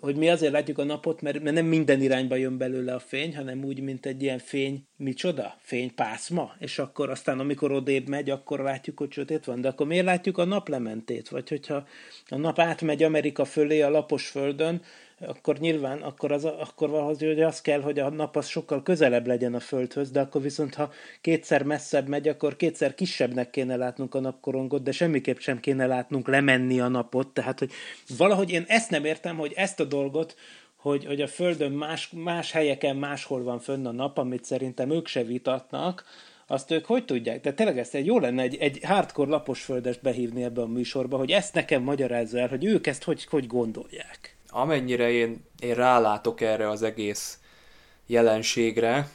[0.00, 3.36] hogy mi azért látjuk a napot, mert, mert nem minden irányba jön belőle a fény,
[3.36, 5.56] hanem úgy, mint egy ilyen fény, micsoda?
[5.60, 9.60] Fénypászma, és akkor aztán, amikor odébb megy, akkor látjuk, hogy sötét van.
[9.60, 11.28] De akkor miért látjuk a naplementét?
[11.28, 11.86] Vagy hogyha
[12.28, 14.82] a nap átmegy Amerika fölé a lapos földön,
[15.20, 19.26] akkor nyilván akkor, az, akkor valahogy hogy az kell, hogy a nap az sokkal közelebb
[19.26, 24.14] legyen a Földhöz, de akkor viszont ha kétszer messzebb megy, akkor kétszer kisebbnek kéne látnunk
[24.14, 27.28] a napkorongot, de semmiképp sem kéne látnunk lemenni a napot.
[27.28, 27.70] Tehát, hogy
[28.16, 30.36] valahogy én ezt nem értem, hogy ezt a dolgot,
[30.76, 35.06] hogy, hogy a Földön más, más helyeken máshol van fönn a nap, amit szerintem ők
[35.06, 36.04] se vitatnak,
[36.46, 37.40] azt ők hogy tudják?
[37.40, 41.30] De tényleg ezt jó lenne egy, egy hardcore lapos földest behívni ebbe a műsorba, hogy
[41.30, 46.68] ezt nekem magyarázza el, hogy ők ezt hogy, hogy gondolják amennyire én, én rálátok erre
[46.68, 47.38] az egész
[48.06, 49.10] jelenségre,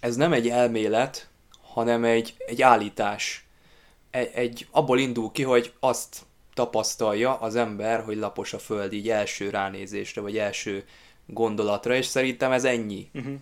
[0.00, 1.28] ez nem egy elmélet,
[1.62, 3.46] hanem egy, egy állítás.
[4.10, 9.08] Egy, egy, abból indul ki, hogy azt tapasztalja az ember, hogy lapos a föld így
[9.08, 10.84] első ránézésre, vagy első
[11.26, 13.10] gondolatra, és szerintem ez ennyi.
[13.14, 13.34] Uh-huh.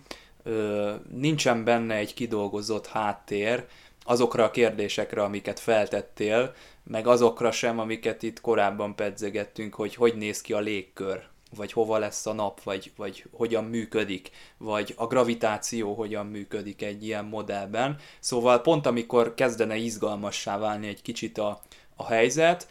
[0.43, 3.65] Ö, nincsen benne egy kidolgozott háttér
[4.03, 10.41] azokra a kérdésekre, amiket feltettél, meg azokra sem, amiket itt korábban pedzegettünk, hogy hogy néz
[10.41, 15.93] ki a légkör vagy hova lesz a nap, vagy, vagy hogyan működik, vagy a gravitáció
[15.93, 17.97] hogyan működik egy ilyen modellben.
[18.19, 21.61] Szóval pont amikor kezdene izgalmassá válni egy kicsit a,
[21.95, 22.67] a helyzet,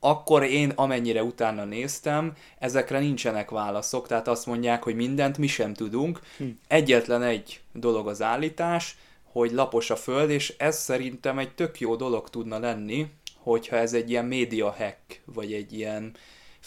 [0.00, 5.74] akkor én amennyire utána néztem, ezekre nincsenek válaszok, tehát azt mondják, hogy mindent mi sem
[5.74, 6.20] tudunk.
[6.36, 6.44] Hm.
[6.68, 8.96] Egyetlen egy dolog az állítás,
[9.32, 13.92] hogy lapos a föld, és ez szerintem egy tök jó dolog tudna lenni, hogyha ez
[13.92, 16.16] egy ilyen média hack, vagy egy ilyen,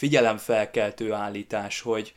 [0.02, 2.14] figyelemfelkeltő állítás, hogy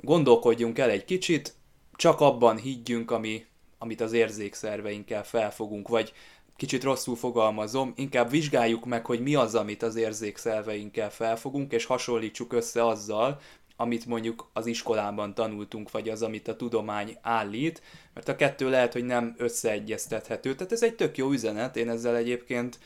[0.00, 1.54] gondolkodjunk el egy kicsit,
[1.96, 3.44] csak abban higgyünk, ami,
[3.78, 6.12] amit az érzékszerveinkkel felfogunk, vagy
[6.56, 12.52] kicsit rosszul fogalmazom, inkább vizsgáljuk meg, hogy mi az, amit az érzékszerveinkkel felfogunk, és hasonlítsuk
[12.52, 13.40] össze azzal,
[13.76, 17.82] amit mondjuk az iskolában tanultunk, vagy az, amit a tudomány állít,
[18.14, 20.54] mert a kettő lehet, hogy nem összeegyeztethető.
[20.54, 22.78] Tehát ez egy tök jó üzenet, én ezzel egyébként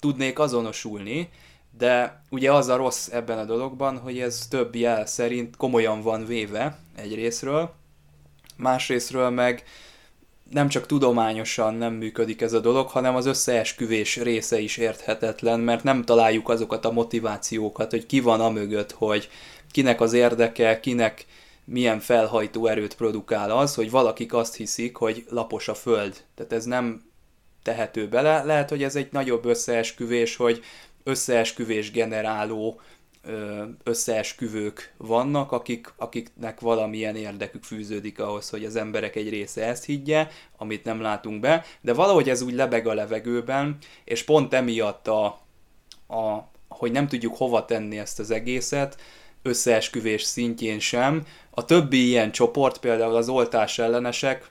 [0.00, 1.28] tudnék azonosulni,
[1.78, 6.26] de ugye az a rossz ebben a dologban, hogy ez több jel szerint komolyan van
[6.26, 7.74] véve egy részről,
[8.56, 9.64] másrésztről meg
[10.50, 15.82] nem csak tudományosan nem működik ez a dolog, hanem az összeesküvés része is érthetetlen, mert
[15.82, 19.28] nem találjuk azokat a motivációkat, hogy ki van a mögött, hogy
[19.70, 21.26] kinek az érdeke, kinek
[21.64, 26.16] milyen felhajtó erőt produkál az, hogy valakik azt hiszik, hogy lapos a föld.
[26.34, 27.04] Tehát ez nem
[27.62, 28.42] tehető bele.
[28.42, 30.64] Lehet, hogy ez egy nagyobb összeesküvés, hogy
[31.06, 32.80] összeesküvés generáló
[33.82, 40.28] összeesküvők vannak, akik, akiknek valamilyen érdekük fűződik ahhoz, hogy az emberek egy része ezt higgye,
[40.56, 45.24] amit nem látunk be, de valahogy ez úgy lebeg a levegőben, és pont emiatt a,
[46.08, 49.00] a hogy nem tudjuk hova tenni ezt az egészet,
[49.42, 51.26] összeesküvés szintjén sem.
[51.50, 54.50] A többi ilyen csoport, például az oltás ellenesek,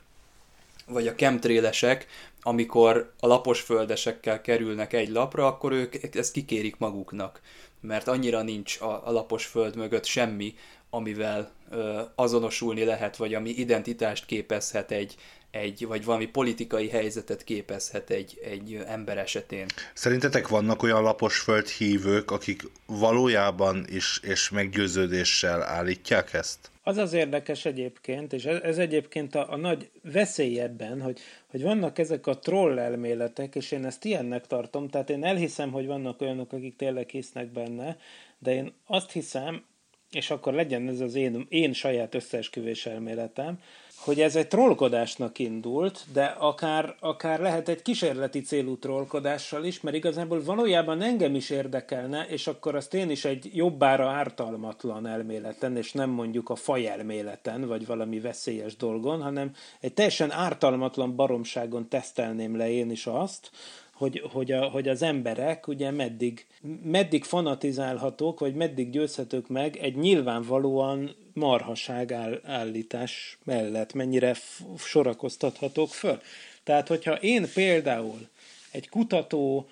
[0.88, 2.08] vagy a chemtrailesek,
[2.48, 7.42] amikor a lapos földesekkel kerülnek egy lapra, akkor ők ezt kikérik maguknak,
[7.82, 10.56] mert annyira nincs a, a lapos föld mögött semmi,
[10.90, 15.16] amivel ö, azonosulni lehet, vagy ami identitást képezhet egy,
[15.52, 19.66] egy, vagy valami politikai helyzetet képezhet egy, egy ember esetén.
[19.94, 26.74] Szerintetek vannak olyan laposföld hívők, akik valójában is és meggyőződéssel állítják ezt?
[26.88, 31.62] Az az érdekes egyébként, és ez, ez egyébként a, a nagy veszély ebben, hogy, hogy
[31.62, 36.22] vannak ezek a troll elméletek, és én ezt ilyennek tartom, tehát én elhiszem, hogy vannak
[36.22, 37.98] olyanok, akik tényleg hisznek benne,
[38.40, 39.66] de én azt hiszem,
[40.12, 43.60] és akkor legyen ez az én, én saját összeesküvés elméletem,
[44.06, 49.96] hogy ez egy trollkodásnak indult, de akár, akár lehet egy kísérleti célú trollkodással is, mert
[49.96, 55.92] igazából valójában engem is érdekelne, és akkor azt én is egy jobbára ártalmatlan elméleten, és
[55.92, 62.58] nem mondjuk a faj elméleten, vagy valami veszélyes dolgon, hanem egy teljesen ártalmatlan baromságon tesztelném
[62.58, 63.50] le én is azt,
[63.96, 66.46] hogy, hogy, a, hogy az emberek ugye meddig,
[66.84, 74.36] meddig fanatizálhatók, vagy meddig győzhetők meg egy nyilvánvalóan marhaság áll, állítás mellett, mennyire
[74.78, 76.22] sorakoztathatók föl.
[76.64, 78.28] Tehát, hogyha én például
[78.72, 79.68] egy kutató,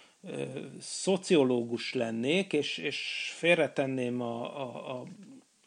[0.81, 5.05] szociológus lennék, és, és félretenném a, a, a,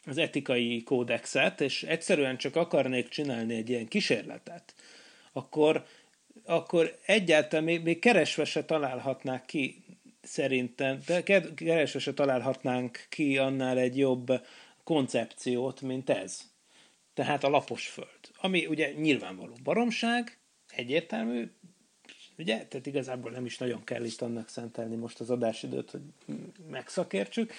[0.05, 4.73] az etikai kódexet, és egyszerűen csak akarnék csinálni egy ilyen kísérletet,
[5.31, 5.85] akkor
[6.47, 9.83] akkor egyáltalán még, még keresve se találhatnák ki
[10.21, 11.23] szerintem, de
[11.55, 14.45] keresve se találhatnánk ki annál egy jobb
[14.83, 16.41] koncepciót, mint ez.
[17.13, 18.19] Tehát a lapos föld.
[18.37, 21.51] Ami ugye nyilvánvaló baromság, egyértelmű,
[22.37, 22.65] ugye?
[22.65, 26.01] Tehát igazából nem is nagyon kell itt annak szentelni most az adásidőt, hogy
[26.69, 27.53] megszakértsük,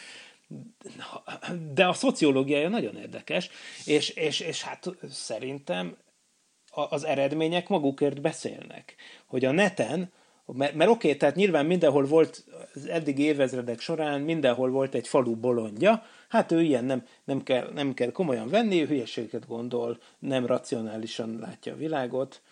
[1.73, 3.51] de a szociológiája nagyon érdekes,
[3.85, 5.97] és, és, és hát szerintem
[6.91, 8.95] az eredmények magukért beszélnek.
[9.27, 10.13] Hogy a neten,
[10.53, 15.37] mert, mert oké, tehát nyilván mindenhol volt az eddigi évezredek során, mindenhol volt egy falu
[15.37, 20.47] bolondja, hát ő ilyen nem, nem, kell, nem kell komolyan venni, ő hülyeségeket gondol, nem
[20.47, 22.43] racionálisan látja a világot,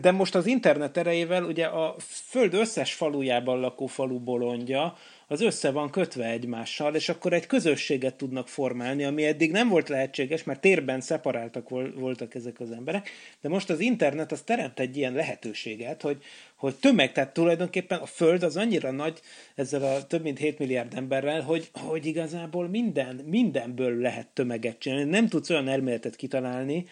[0.00, 4.96] de most az internet erejével ugye a föld összes falujában lakó falu bolondja
[5.30, 9.88] az össze van kötve egymással, és akkor egy közösséget tudnak formálni, ami eddig nem volt
[9.88, 14.96] lehetséges, mert térben szeparáltak voltak ezek az emberek, de most az internet az teremt egy
[14.96, 16.22] ilyen lehetőséget, hogy,
[16.56, 19.20] hogy tömeg, tehát tulajdonképpen a Föld az annyira nagy
[19.54, 25.10] ezzel a több mint 7 milliárd emberrel, hogy, hogy igazából minden, mindenből lehet tömeget csinálni.
[25.10, 26.86] Nem tudsz olyan elméletet kitalálni,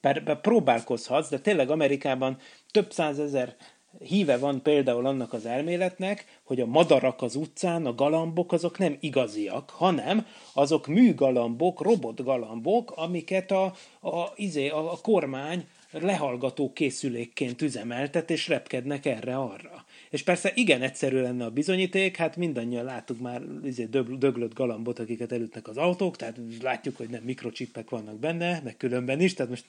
[0.00, 2.38] bár, bár próbálkozhatsz, de tényleg Amerikában
[2.70, 3.56] több százezer
[3.98, 8.96] híve van például annak az elméletnek, hogy a madarak az utcán, a galambok azok nem
[9.00, 13.64] igaziak, hanem azok műgalambok, robotgalambok, amiket a,
[14.00, 19.84] a, izé, a, a kormány lehallgató készülékként üzemeltet, és repkednek erre-arra.
[20.10, 23.84] És persze igen egyszerű lenne a bizonyíték, hát mindannyian láttuk már izé,
[24.18, 29.20] döglött galambot, akiket elütnek az autók, tehát látjuk, hogy nem mikrocsipek vannak benne, meg különben
[29.20, 29.64] is, tehát most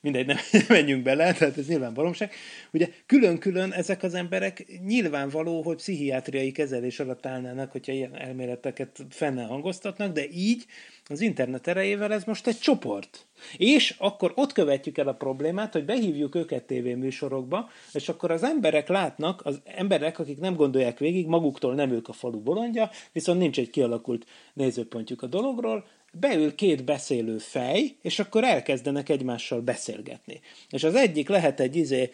[0.00, 0.36] mindegy, nem
[0.68, 2.32] menjünk bele, tehát ez nyilván baromság.
[2.72, 9.44] Ugye külön-külön ezek az emberek nyilvánvaló, hogy pszichiátriai kezelés alatt állnának, hogyha ilyen elméleteket fenne
[9.44, 10.64] hangoztatnak, de így
[11.06, 13.26] az internet erejével ez most egy csoport.
[13.56, 18.88] És akkor ott követjük el a problémát, hogy behívjuk őket tévéműsorokba, és akkor az emberek
[18.88, 23.58] látnak, az emberek, akik nem gondolják végig, maguktól nem ők a falu bolondja, viszont nincs
[23.58, 30.40] egy kialakult nézőpontjuk a dologról, beül két beszélő fej, és akkor elkezdenek egymással beszélgetni.
[30.70, 32.10] És az egyik lehet egy izé,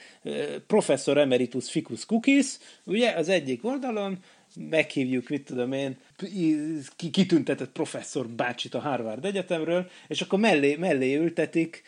[0.67, 4.19] professzor emeritus ficus cookies, ugye, az egyik oldalon,
[4.71, 5.97] meghívjuk, mit tudom én,
[7.11, 11.83] kitüntetett professzor bácsit a Harvard Egyetemről, és akkor mellé, mellé ültetik,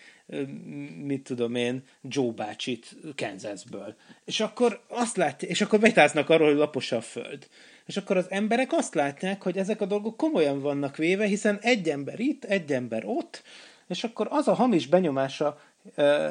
[1.04, 3.94] mit tudom én, Joe bácsit Kansasből.
[4.24, 7.48] És akkor azt látja, és akkor betáznak arról, hogy lapos a föld
[7.88, 11.88] és akkor az emberek azt látják, hogy ezek a dolgok komolyan vannak véve, hiszen egy
[11.88, 13.42] ember itt, egy ember ott,
[13.86, 15.60] és akkor az a hamis benyomása
[15.94, 16.28] ö,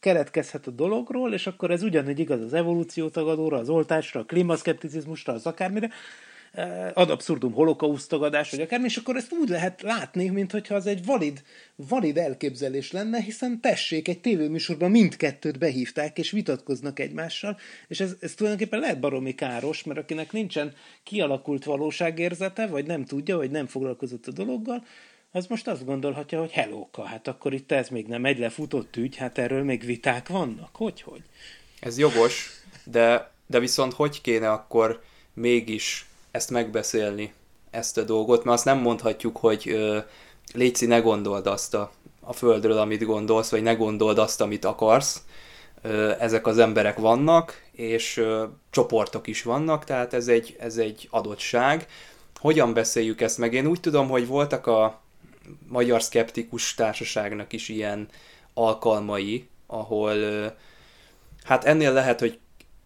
[0.00, 5.46] keretkezhet a dologról, és akkor ez ugyanígy igaz az evolúciótagadóra, az oltásra, a klímaszkepticizmusra, az
[5.46, 5.90] akármire,
[6.94, 11.42] ad abszurdum holokausztagadás, vagy akármi, és akkor ezt úgy lehet látni, mintha az egy valid,
[11.76, 18.34] valid elképzelés lenne, hiszen tessék, egy tévéműsorban mindkettőt behívták, és vitatkoznak egymással, és ez, ez
[18.34, 24.26] tulajdonképpen lehet baromi káros, mert akinek nincsen kialakult valóságérzete, vagy nem tudja, vagy nem foglalkozott
[24.26, 24.84] a dologgal,
[25.34, 29.16] az most azt gondolhatja, hogy helóka, hát akkor itt ez még nem egy lefutott ügy,
[29.16, 31.22] hát erről még viták vannak, hogy, hogy?
[31.80, 32.50] Ez jogos,
[32.84, 35.02] de, de viszont hogy kéne akkor
[35.34, 37.32] mégis ezt megbeszélni,
[37.70, 39.98] ezt a dolgot, mert azt nem mondhatjuk, hogy ö,
[40.54, 41.90] Léci, ne gondold azt a,
[42.20, 45.22] a földről, amit gondolsz, vagy ne gondold azt, amit akarsz.
[45.82, 51.08] Ö, ezek az emberek vannak, és ö, csoportok is vannak, tehát ez egy, ez egy
[51.10, 51.86] adottság.
[52.40, 53.54] Hogyan beszéljük ezt meg?
[53.54, 55.00] Én úgy tudom, hogy voltak a
[55.68, 58.08] Magyar Szkeptikus Társaságnak is ilyen
[58.54, 60.14] alkalmai, ahol
[61.44, 62.38] hát ennél lehet, hogy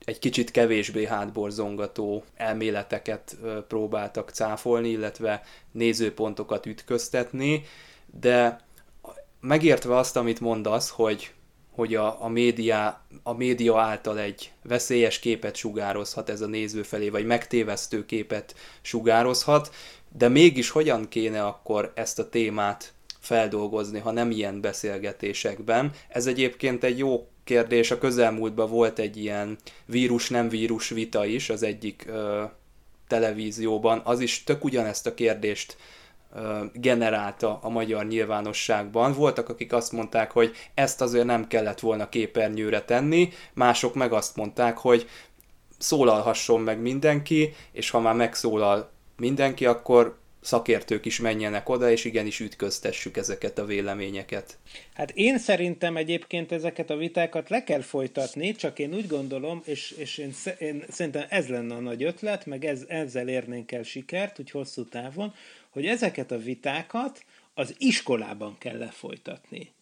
[0.07, 3.37] egy kicsit kevésbé hátborzongató elméleteket
[3.69, 5.43] próbáltak cáfolni, illetve
[5.73, 7.63] nézőpontokat ütköztetni,
[8.21, 8.61] de
[9.41, 11.33] megértve azt, amit mondasz, hogy,
[11.71, 17.09] hogy a, a, média, a média által egy veszélyes képet sugározhat ez a néző felé,
[17.09, 19.75] vagy megtévesztő képet sugározhat,
[20.17, 25.93] de mégis hogyan kéne akkor ezt a témát feldolgozni, ha nem ilyen beszélgetésekben.
[26.09, 31.63] Ez egyébként egy jó kérdés, a közelmúltban volt egy ilyen vírus-nem vírus vita is az
[31.63, 32.43] egyik ö,
[33.09, 35.77] televízióban, az is tök ugyanezt a kérdést
[36.35, 39.13] ö, generálta a magyar nyilvánosságban.
[39.13, 44.37] Voltak, akik azt mondták, hogy ezt azért nem kellett volna képernyőre tenni, mások meg azt
[44.37, 45.09] mondták, hogy
[45.79, 52.41] szólalhasson meg mindenki, és ha már megszólal mindenki, akkor szakértők is menjenek oda, és igenis
[52.41, 54.59] ütköztessük ezeket a véleményeket.
[54.95, 59.91] Hát én szerintem egyébként ezeket a vitákat le kell folytatni, csak én úgy gondolom, és,
[59.91, 64.39] és én, én szerintem ez lenne a nagy ötlet, meg ez, ezzel érnénk el sikert,
[64.39, 65.35] úgy hosszú távon,
[65.71, 69.73] hogy ezeket a vitákat az iskolában kell lefolytatni.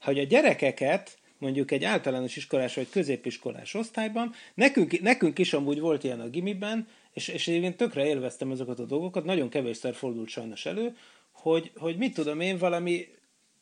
[0.00, 6.04] Hogy a gyerekeket mondjuk egy általános iskolás vagy középiskolás osztályban, nekünk, nekünk is amúgy volt
[6.04, 10.66] ilyen a gimiben, és, és én tökre élveztem azokat a dolgokat, nagyon kevésszer fordult sajnos
[10.66, 10.96] elő,
[11.32, 13.06] hogy, hogy mit tudom én, valami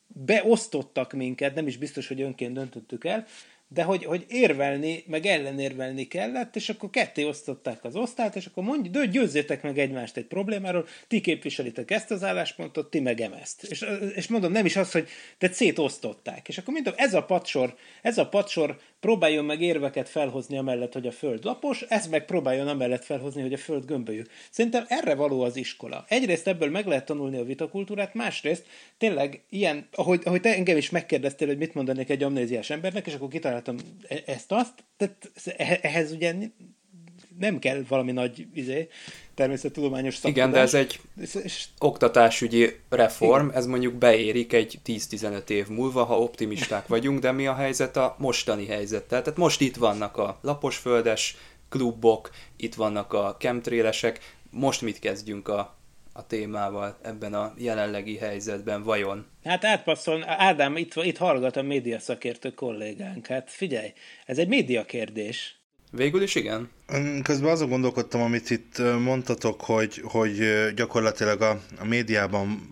[0.06, 3.26] beosztottak minket, nem is biztos, hogy önként döntöttük el,
[3.72, 8.64] de hogy, hogy érvelni, meg ellenérvelni kellett, és akkor ketté osztották az osztályt, és akkor
[8.64, 13.62] mondj, győzzétek meg egymást egy problémáról, ti képviselitek ezt az álláspontot, ti meg ezt.
[13.62, 15.08] És, és mondom, nem is az, hogy
[15.38, 16.48] te szétosztották.
[16.48, 21.06] És akkor mondom, ez a patsor, ez a patsor próbáljon meg érveket felhozni amellett, hogy
[21.06, 24.22] a föld lapos, ez meg próbáljon amellett felhozni, hogy a föld gömbölyű.
[24.50, 26.04] Szerintem erre való az iskola.
[26.08, 28.66] Egyrészt ebből meg lehet tanulni a vitakultúrát, másrészt
[28.98, 33.14] tényleg ilyen, ahogy, ahogy te engem is megkérdeztél, hogy mit mondanék egy amnéziás embernek, és
[33.14, 33.76] akkor kitaláltam
[34.08, 35.30] e- ezt-azt, tehát
[35.82, 36.34] ehhez ugye
[37.40, 38.88] nem kell valami nagy izé,
[39.34, 40.36] természettudományos szaktudás.
[40.36, 41.00] Igen, de ez egy
[41.44, 41.64] és...
[41.78, 43.56] oktatásügyi reform, Igen.
[43.56, 48.16] ez mondjuk beérik egy 10-15 év múlva, ha optimisták vagyunk, de mi a helyzet a
[48.18, 49.22] mostani helyzettel?
[49.22, 51.36] Tehát most itt vannak a laposföldes
[51.68, 55.76] klubok, itt vannak a chemtrailesek, most mit kezdjünk a,
[56.12, 59.26] a témával ebben a jelenlegi helyzetben, vajon?
[59.44, 63.92] Hát átpasszol, Ádám, itt, itt hallgat a média szakértő kollégánk, hát figyelj,
[64.26, 65.60] ez egy média kérdés.
[65.92, 66.70] Végül is igen.
[67.22, 70.38] Közben azon gondolkodtam, amit itt mondtatok, hogy, hogy
[70.74, 72.70] gyakorlatilag a, a médiában,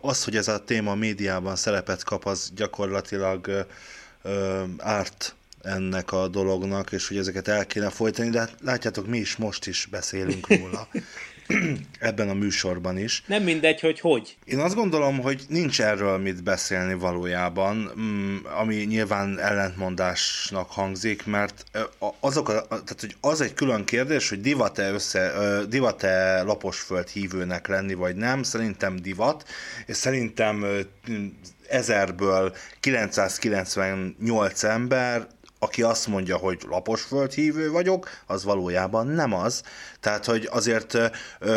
[0.00, 3.66] az, hogy ez a téma a médiában szerepet kap, az gyakorlatilag
[4.22, 9.18] ö, árt ennek a dolognak, és hogy ezeket el kéne folytani, de hát látjátok, mi
[9.18, 10.88] is most is beszélünk róla.
[11.98, 13.22] ebben a műsorban is.
[13.26, 14.36] Nem mindegy, hogy hogy.
[14.44, 21.64] Én azt gondolom, hogy nincs erről mit beszélni valójában, mm, ami nyilván ellentmondásnak hangzik, mert
[22.20, 25.32] azok a, tehát, hogy az egy külön kérdés, hogy divat-e, össze,
[25.68, 29.48] divat-e laposföld hívőnek lenni, vagy nem, szerintem divat,
[29.86, 30.66] és szerintem
[31.68, 35.26] ezerből 998 ember
[35.58, 39.62] aki azt mondja, hogy laposföldhívő vagyok, az valójában nem az.
[40.08, 40.94] Tehát, hogy azért
[41.38, 41.54] ö,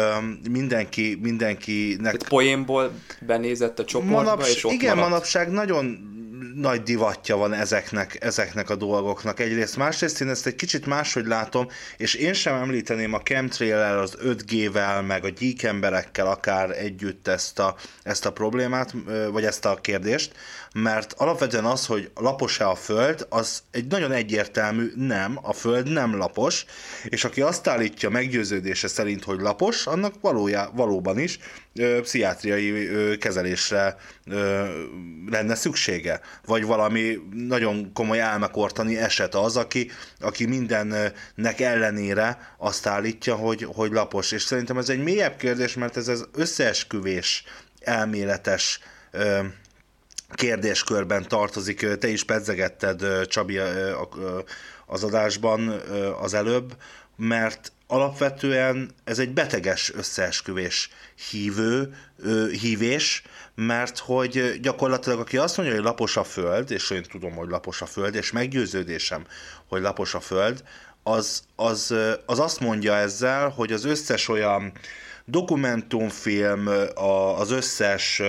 [0.50, 2.02] mindenki, mindenkinek...
[2.02, 5.10] Tehát poénból benézett a csoportba, Manaps, és ott Igen, maradt.
[5.10, 6.10] manapság nagyon
[6.56, 9.78] nagy divatja van ezeknek, ezeknek a dolgoknak egyrészt.
[9.78, 15.06] Másrészt én ezt egy kicsit máshogy látom, és én sem említeném a chemtrail az 5G-vel,
[15.08, 18.94] meg a gyík emberekkel akár együtt ezt a, ezt a problémát,
[19.32, 20.32] vagy ezt a kérdést,
[20.74, 26.18] mert alapvetően az, hogy lapos-e a Föld, az egy nagyon egyértelmű nem, a Föld nem
[26.18, 26.66] lapos,
[27.04, 28.10] és aki azt állítja
[28.42, 31.40] meggyőződése szerint, hogy lapos, annak valójá, valóban is
[31.76, 34.66] ö, pszichiátriai ö, kezelésre ö,
[35.30, 43.36] lenne szüksége, vagy valami nagyon komoly elmekortani eset az, aki, aki mindennek ellenére azt állítja,
[43.36, 44.32] hogy, hogy lapos.
[44.32, 47.44] És szerintem ez egy mélyebb kérdés, mert ez az összeesküvés
[47.80, 48.80] elméletes
[49.12, 49.40] ö,
[50.34, 51.98] kérdéskörben tartozik.
[52.00, 53.60] Te is pedzegetted, Csabi,
[54.86, 55.82] az adásban
[56.22, 56.76] az előbb,
[57.16, 60.90] mert alapvetően ez egy beteges összeesküvés
[61.30, 61.96] hívő,
[62.62, 63.24] hívés,
[63.56, 67.82] mert hogy gyakorlatilag aki azt mondja, hogy lapos a föld, és én tudom, hogy lapos
[67.82, 69.26] a föld, és meggyőződésem,
[69.68, 70.64] hogy lapos a föld,
[71.04, 74.72] az, az, az azt mondja ezzel, hogy az összes olyan
[75.26, 76.70] dokumentumfilm,
[77.38, 78.22] az összes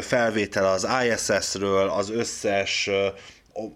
[0.00, 2.90] felvétel az ISS-ről, az összes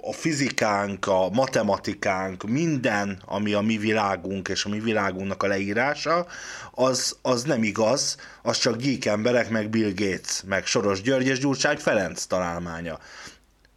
[0.01, 6.27] a fizikánk, a matematikánk, minden, ami a mi világunk és a mi világunknak a leírása,
[6.71, 11.39] az, az nem igaz, az csak gyík emberek, meg Bill Gates, meg Soros György és
[11.39, 12.99] Gyurcsány Ferenc találmánya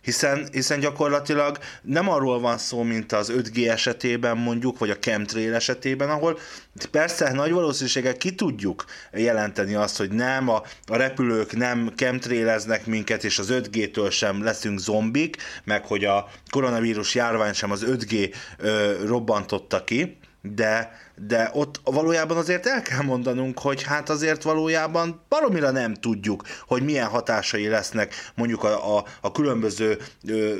[0.04, 5.54] hiszen, hiszen gyakorlatilag nem arról van szó, mint az 5G esetében mondjuk, vagy a chemtrail
[5.54, 6.40] esetében, ahol
[6.92, 13.24] persze nagy valószínűséggel ki tudjuk jelenteni azt, hogy nem, a, a repülők nem chemtraileznek minket,
[13.24, 18.94] és az 5G-től sem leszünk zombik, meg hogy a koronavírus járvány sem az 5G ö,
[19.06, 20.18] robbantotta ki,
[20.52, 20.92] de,
[21.28, 26.84] de ott valójában azért el kell mondanunk, hogy hát azért valójában baromira nem tudjuk, hogy
[26.84, 30.56] milyen hatásai lesznek mondjuk a, a, a különböző ö,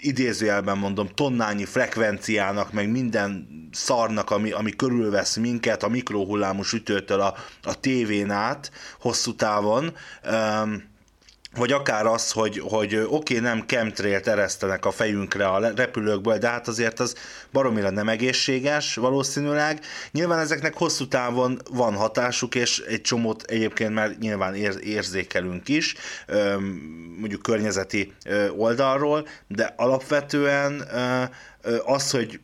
[0.00, 7.34] idézőjelben mondom tonnányi frekvenciának, meg minden szarnak, ami, ami körülvesz minket a mikrohullámú sütőtől a,
[7.62, 8.70] a tévén át
[9.00, 9.94] hosszú távon.
[10.22, 10.62] Ö,
[11.56, 16.48] vagy akár az, hogy, hogy oké, okay, nem chemtrailt eresztenek a fejünkre a repülőkből, de
[16.48, 17.14] hát azért az
[17.52, 19.80] baromira nem egészséges valószínűleg.
[20.10, 25.94] Nyilván ezeknek hosszú távon van hatásuk, és egy csomót egyébként már nyilván érzékelünk is,
[27.18, 28.12] mondjuk környezeti
[28.56, 30.88] oldalról, de alapvetően
[31.84, 32.40] az, hogy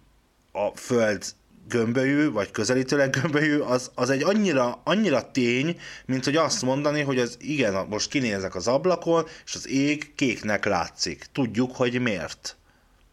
[0.52, 1.24] a Föld
[1.72, 7.18] gömbölyű, vagy közelítőleg gömbölyű, az, az egy annyira, annyira tény, mint hogy azt mondani, hogy
[7.18, 11.26] az igen, most kinézek az ablakon, és az ég kéknek látszik.
[11.32, 12.56] Tudjuk, hogy miért.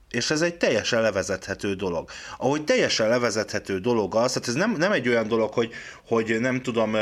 [0.10, 2.10] És ez egy teljesen levezethető dolog.
[2.38, 5.72] Ahogy teljesen levezethető dolog az, tehát ez nem, nem egy olyan dolog, hogy,
[6.07, 6.95] hogy nem tudom,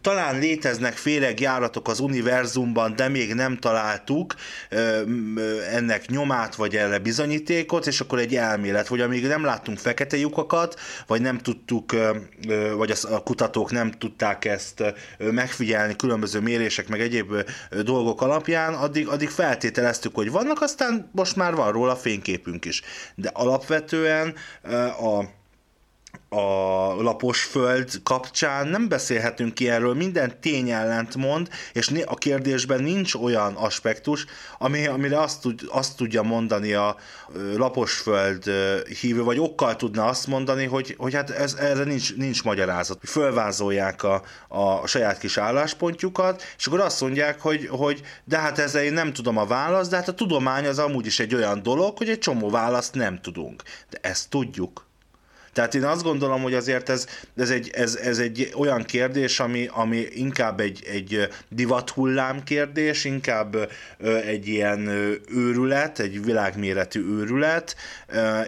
[0.00, 4.34] talán léteznek féregjáratok az univerzumban, de még nem találtuk
[5.72, 10.80] ennek nyomát, vagy erre bizonyítékot, és akkor egy elmélet, vagy amíg nem láttunk fekete lyukakat,
[11.06, 11.92] vagy nem tudtuk,
[12.76, 14.82] vagy a kutatók nem tudták ezt
[15.18, 17.34] megfigyelni különböző mérések, meg egyéb
[17.82, 22.82] dolgok alapján, addig, addig feltételeztük, hogy vannak, aztán most már van róla fény fényképünk is.
[23.14, 24.34] De alapvetően
[25.00, 25.24] a
[26.34, 32.82] a lapos föld kapcsán nem beszélhetünk ki erről, minden tény ellent mond, és a kérdésben
[32.82, 34.24] nincs olyan aspektus,
[34.58, 36.96] ami, amire azt, tud, azt tudja mondani a
[37.56, 38.44] lapos föld
[39.00, 42.98] hívő, vagy okkal tudna azt mondani, hogy, hogy hát ez, erre nincs, nincs magyarázat.
[43.02, 48.82] Fölvázolják a, a saját kis álláspontjukat, és akkor azt mondják, hogy, hogy de hát ezzel
[48.82, 51.98] én nem tudom a választ, de hát a tudomány az amúgy is egy olyan dolog,
[51.98, 53.62] hogy egy csomó választ nem tudunk.
[53.90, 54.92] De ezt tudjuk.
[55.54, 59.68] Tehát én azt gondolom, hogy azért ez, ez, egy, ez, ez egy olyan kérdés, ami,
[59.72, 63.70] ami inkább egy, egy divathullám kérdés, inkább
[64.24, 64.88] egy ilyen
[65.28, 67.76] őrület, egy világméretű őrület,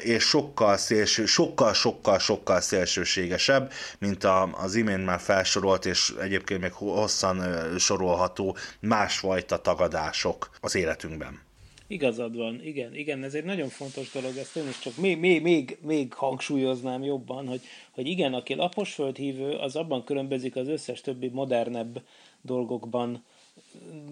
[0.02, 6.72] és sokkal szélső, sokkal, sokkal, sokkal szélsőségesebb, mint az imént már felsorolt, és egyébként még
[6.72, 7.42] hosszan
[7.78, 11.45] sorolható másfajta tagadások az életünkben.
[11.88, 15.42] Igazad van, igen, igen, ez egy nagyon fontos dolog, ezt én is csak még, még,
[15.42, 17.60] még, még hangsúlyoznám jobban, hogy,
[17.90, 22.02] hogy igen, aki laposföldhívő, az abban különbözik az összes többi modernebb
[22.40, 23.24] dolgokban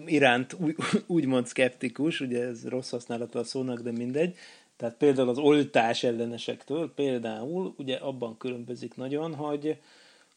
[0.05, 0.75] iránt úgy,
[1.07, 4.35] úgymond szkeptikus, ugye ez rossz használata a szónak, de mindegy,
[4.77, 9.77] tehát például az oltás ellenesektől, például ugye abban különbözik nagyon, hogy,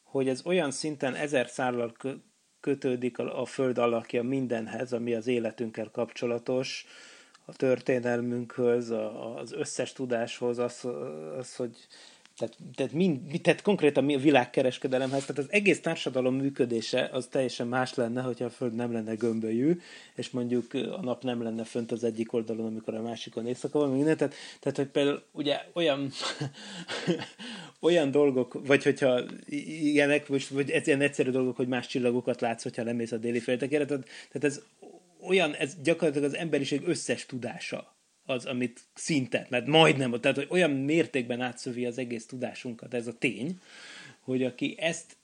[0.02, 1.92] hogy ez olyan szinten ezer szállal
[2.60, 6.86] kötődik a, a föld alakja mindenhez, ami az életünkkel kapcsolatos,
[7.48, 8.90] a történelmünkhöz,
[9.36, 10.86] az összes tudáshoz, az,
[11.38, 11.76] az hogy
[12.38, 17.94] tehát, tehát, mind, tehát konkrétan a világkereskedelemhez, tehát az egész társadalom működése az teljesen más
[17.94, 19.80] lenne, hogyha a Föld nem lenne gömbölyű,
[20.14, 23.90] és mondjuk a nap nem lenne fönt az egyik oldalon, amikor a másikon éjszaka van,
[23.90, 24.16] minden.
[24.16, 26.10] Tehát, tehát hogy például ugye olyan,
[27.80, 32.84] olyan dolgok, vagy hogyha ilyenek, vagy ez ilyen egyszerű dolgok, hogy más csillagokat látsz, hogyha
[32.84, 34.62] lemész a déli féltekére, tehát, tehát ez
[35.20, 40.70] olyan, ez gyakorlatilag az emberiség összes tudása az, amit szinte, mert majdnem, tehát hogy olyan
[40.70, 43.60] mértékben átszövi az egész tudásunkat ez a tény,
[44.20, 45.16] hogy aki ezt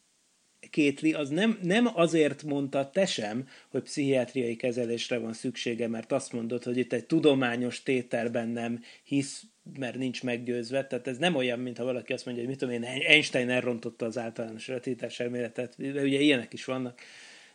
[0.70, 6.32] kétli, az nem, nem azért mondta te sem, hogy pszichiátriai kezelésre van szüksége, mert azt
[6.32, 9.42] mondod, hogy itt egy tudományos tételben nem hisz,
[9.78, 10.86] mert nincs meggyőzve.
[10.86, 14.18] Tehát ez nem olyan, mintha valaki azt mondja, hogy mit tudom én, Einstein elrontotta az
[14.18, 17.00] általános relativitás elméletet, ugye ilyenek is vannak.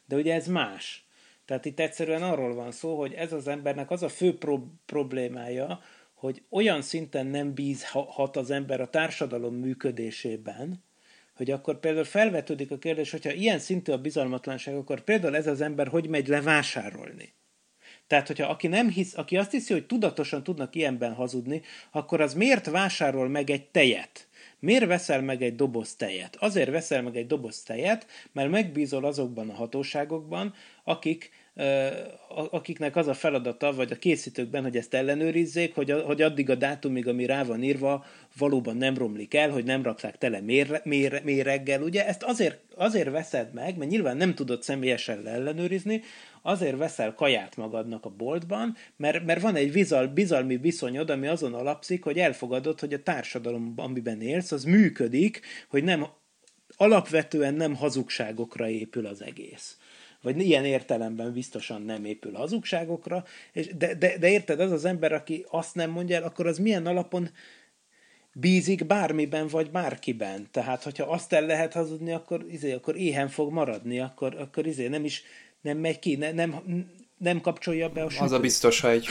[0.05, 1.08] De ugye ez más.
[1.49, 5.79] Tehát itt egyszerűen arról van szó, hogy ez az embernek az a fő pro- problémája,
[6.13, 10.83] hogy olyan szinten nem bízhat az ember a társadalom működésében,
[11.35, 15.61] hogy akkor például felvetődik a kérdés, hogyha ilyen szintű a bizalmatlanság, akkor például ez az
[15.61, 17.33] ember hogy megy le vásárolni?
[18.07, 22.33] Tehát, hogyha aki nem hisz, aki azt hiszi, hogy tudatosan tudnak ilyenben hazudni, akkor az
[22.33, 24.27] miért vásárol meg egy tejet?
[24.59, 26.35] Miért veszel meg egy doboz tejet?
[26.39, 30.53] Azért veszel meg egy doboz tejet, mert megbízol azokban a hatóságokban,
[30.83, 31.31] akik
[32.51, 37.07] akiknek az a feladata, vagy a készítőkben, hogy ezt ellenőrizzék, hogy, hogy addig a dátumig,
[37.07, 38.05] ami rá van írva,
[38.37, 41.81] valóban nem romlik el, hogy nem rakták tele mér, mér, méreggel.
[41.81, 46.01] Ugye ezt azért, azért veszed meg, mert nyilván nem tudod személyesen ellenőrizni,
[46.41, 51.53] azért veszel kaját magadnak a boltban, mert, mert van egy bizal, bizalmi viszonyod, ami azon
[51.53, 56.05] alapszik, hogy elfogadod, hogy a társadalom, amiben élsz, az működik, hogy nem
[56.77, 59.77] alapvetően nem hazugságokra épül az egész
[60.21, 63.23] vagy ilyen értelemben biztosan nem épül hazugságokra,
[63.53, 66.57] és de, de, de érted, az az ember, aki azt nem mondja el, akkor az
[66.57, 67.29] milyen alapon
[68.33, 70.47] bízik bármiben vagy bárkiben.
[70.51, 74.87] Tehát, hogyha azt el lehet hazudni, akkor, izé, akkor éhen fog maradni, akkor, akkor izé,
[74.87, 75.23] nem is
[75.61, 76.55] nem megy ki, ne, nem,
[77.17, 78.25] nem kapcsolja be a sütőt.
[78.25, 79.07] Az a biztos, ha egy,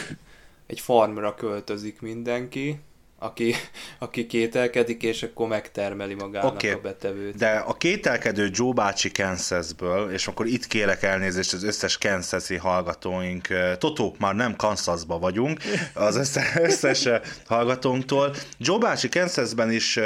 [0.66, 2.80] egy farmra költözik mindenki,
[3.19, 3.55] aki,
[3.99, 6.71] aki kételkedik, és akkor megtermeli magának okay.
[6.71, 7.37] a betevőt.
[7.37, 13.49] De a kételkedő Joe bácsi Kansasből, és akkor itt kérek elnézést az összes Kansasi hallgatóink,
[13.79, 15.61] Totó, már nem Kansasba vagyunk,
[15.95, 17.09] az összes, összes
[17.47, 18.35] hallgatónktól.
[18.59, 19.99] Joe bácsi Kansasben is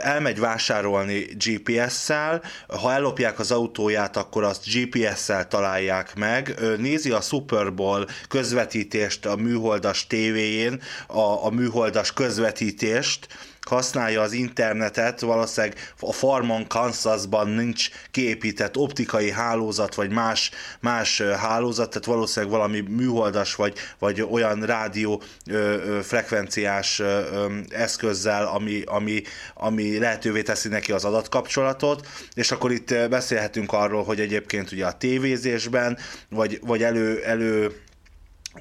[0.00, 7.74] elmegy vásárolni GPS-szel, ha ellopják az autóját, akkor azt GPS-szel találják meg, nézi a Super
[7.74, 13.26] Bowl közvetítést a műholdas tévéjén, a, a műholdas közvetítést, közvetítést,
[13.60, 20.50] használja az internetet, valószínűleg a farmon Kansasban nincs kiépített optikai hálózat, vagy más,
[20.80, 27.46] más hálózat, tehát valószínűleg valami műholdas, vagy, vagy olyan rádió ö, ö, frekvenciás ö, ö,
[27.68, 29.22] eszközzel, ami, ami,
[29.54, 34.96] ami lehetővé teszi neki az adatkapcsolatot, és akkor itt beszélhetünk arról, hogy egyébként ugye a
[34.96, 35.98] tévézésben,
[36.28, 37.72] vagy, vagy elő, elő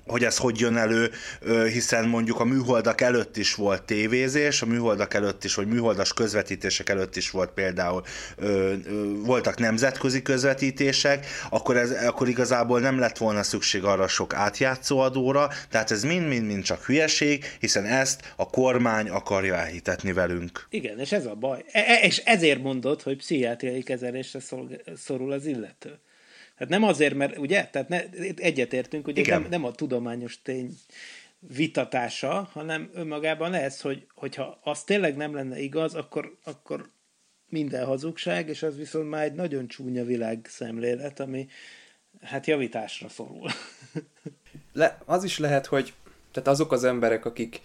[0.06, 1.12] hogy ez hogy jön elő,
[1.72, 6.90] hiszen mondjuk a műholdak előtt is volt tévézés, a műholdak előtt is, vagy műholdas közvetítések
[6.90, 8.04] előtt is volt például,
[9.24, 15.92] voltak nemzetközi közvetítések, akkor, ez, akkor igazából nem lett volna szükség arra sok átjátszóadóra, tehát
[15.92, 20.68] ez mind-mind-mind csak hülyeség, hiszen ezt a kormány akarja elhitetni velünk.
[20.70, 21.66] Igen, és ez a baj.
[21.72, 24.40] E- e- és ezért mondod, hogy pszichiátriai kezelésre
[24.96, 26.00] szorul az illető.
[26.56, 28.04] Hát nem azért, mert ugye, tehát ne,
[28.36, 30.78] egyetértünk, hogy nem, nem a tudományos tény
[31.40, 36.90] vitatása, hanem önmagában lesz, hogy, hogyha az tényleg nem lenne igaz, akkor, akkor
[37.50, 41.48] minden hazugság, és az viszont már egy nagyon csúnya világ szemlélet, ami
[42.22, 43.50] hát javításra szorul.
[44.74, 45.94] Le, az is lehet, hogy
[46.32, 47.62] tehát azok az emberek, akik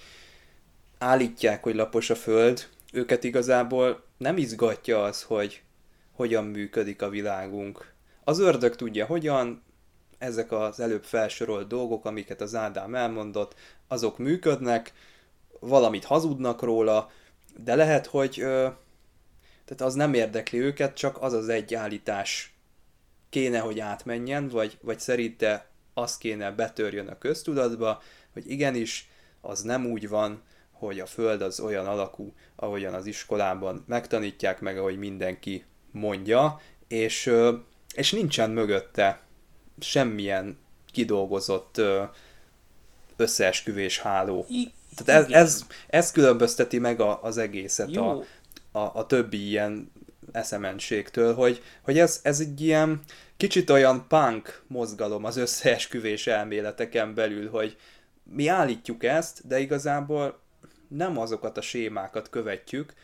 [0.99, 5.63] állítják, hogy lapos a föld, őket igazából nem izgatja az, hogy
[6.13, 7.93] hogyan működik a világunk.
[8.25, 9.63] Az ördög tudja hogyan,
[10.19, 13.55] ezek az előbb felsorolt dolgok, amiket az Ádám elmondott,
[13.89, 14.93] azok működnek,
[15.61, 17.11] valamit hazudnak róla,
[17.65, 18.69] de lehet, hogy ö,
[19.65, 22.55] tehát az nem érdekli őket, csak az az egy állítás
[23.29, 28.03] kéne, hogy átmenjen, vagy, vagy szerinte az kéne betörjön a köztudatba,
[28.33, 29.11] hogy igenis,
[29.41, 34.79] az nem úgy van, hogy a Föld az olyan alakú, ahogyan az iskolában megtanítják meg,
[34.79, 37.33] ahogy mindenki mondja, és
[37.95, 39.21] és nincsen mögötte
[39.79, 40.59] semmilyen
[40.93, 41.81] kidolgozott
[43.17, 44.47] összeesküvés háló.
[44.49, 44.73] I-
[45.05, 48.25] Tehát ez, ez, ez különbözteti meg a, az egészet a,
[48.73, 49.93] a, a többi ilyen
[50.33, 53.01] eszemenségtől, hogy, hogy ez, ez egy ilyen
[53.37, 57.77] kicsit olyan punk mozgalom az összeesküvés elméleteken belül, hogy
[58.23, 60.41] mi állítjuk ezt, de igazából
[60.89, 62.95] nem azokat a sémákat követjük,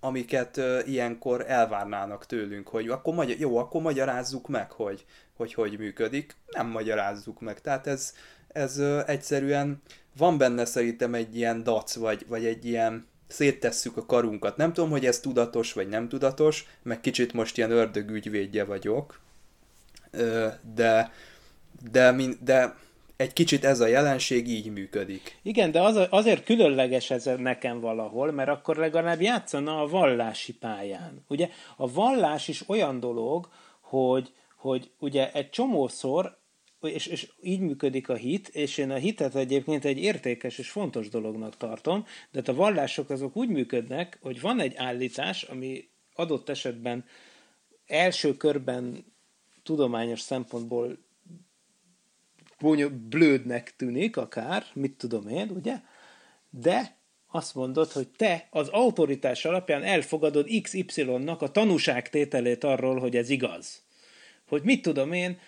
[0.00, 5.04] amiket uh, ilyenkor elvárnának tőlünk, hogy akkor magyar, jó, akkor magyarázzuk meg, hogy,
[5.36, 6.34] hogy hogy működik.
[6.50, 7.60] Nem magyarázzuk meg.
[7.60, 8.14] Tehát ez,
[8.48, 9.82] ez uh, egyszerűen
[10.16, 14.56] van benne szerintem egy ilyen dac, vagy, vagy egy ilyen széttesszük a karunkat.
[14.56, 19.20] Nem tudom, hogy ez tudatos, vagy nem tudatos, meg kicsit most ilyen ördögügyvédje vagyok,
[20.12, 21.12] uh, de,
[21.90, 22.76] de, de, de
[23.16, 25.38] egy kicsit ez a jelenség így működik.
[25.42, 31.24] Igen, de az, azért különleges ez nekem valahol, mert akkor legalább játszana a vallási pályán.
[31.28, 33.48] Ugye a vallás is olyan dolog,
[33.80, 36.38] hogy, hogy ugye egy csomószor
[36.80, 41.08] és, és így működik a hit, és én a hitet egyébként egy értékes és fontos
[41.08, 46.48] dolognak tartom, de hát a vallások azok úgy működnek, hogy van egy állítás, ami adott
[46.48, 47.04] esetben
[47.86, 49.04] első körben
[49.62, 50.98] tudományos szempontból
[53.08, 55.74] blődnek tűnik akár, mit tudom én, ugye?
[56.50, 56.96] De
[57.26, 63.84] azt mondod, hogy te az autoritás alapján elfogadod XY-nak a tanúságtételét arról, hogy ez igaz.
[64.48, 65.38] Hogy mit tudom én,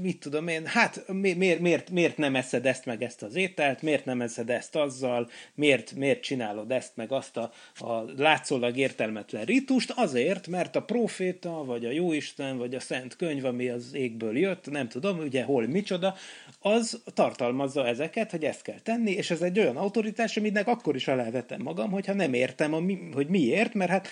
[0.00, 4.04] mit tudom én, hát miért, miért, miért nem eszed ezt meg ezt az ételt, miért
[4.04, 9.92] nem eszed ezt azzal, miért, miért csinálod ezt meg azt a, a látszólag értelmetlen ritust,
[9.96, 14.70] azért, mert a proféta, vagy a jóisten, vagy a szent könyv, ami az égből jött,
[14.70, 16.14] nem tudom, ugye hol micsoda,
[16.60, 21.08] az tartalmazza ezeket, hogy ezt kell tenni, és ez egy olyan autoritás, aminek akkor is
[21.08, 22.72] alávetem magam, hogyha nem értem,
[23.12, 24.08] hogy miért, mert hát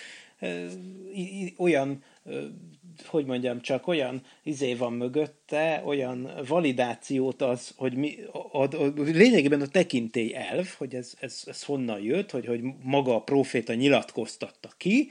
[1.56, 2.02] olyan
[3.06, 8.92] hogy mondjam, csak olyan izé van mögötte, olyan validációt az, hogy mi, a, a, a,
[8.96, 13.74] lényegében a tekintély elv, hogy ez, ez, ez honnan jött, hogy, hogy maga a proféta
[13.74, 15.10] nyilatkoztatta ki,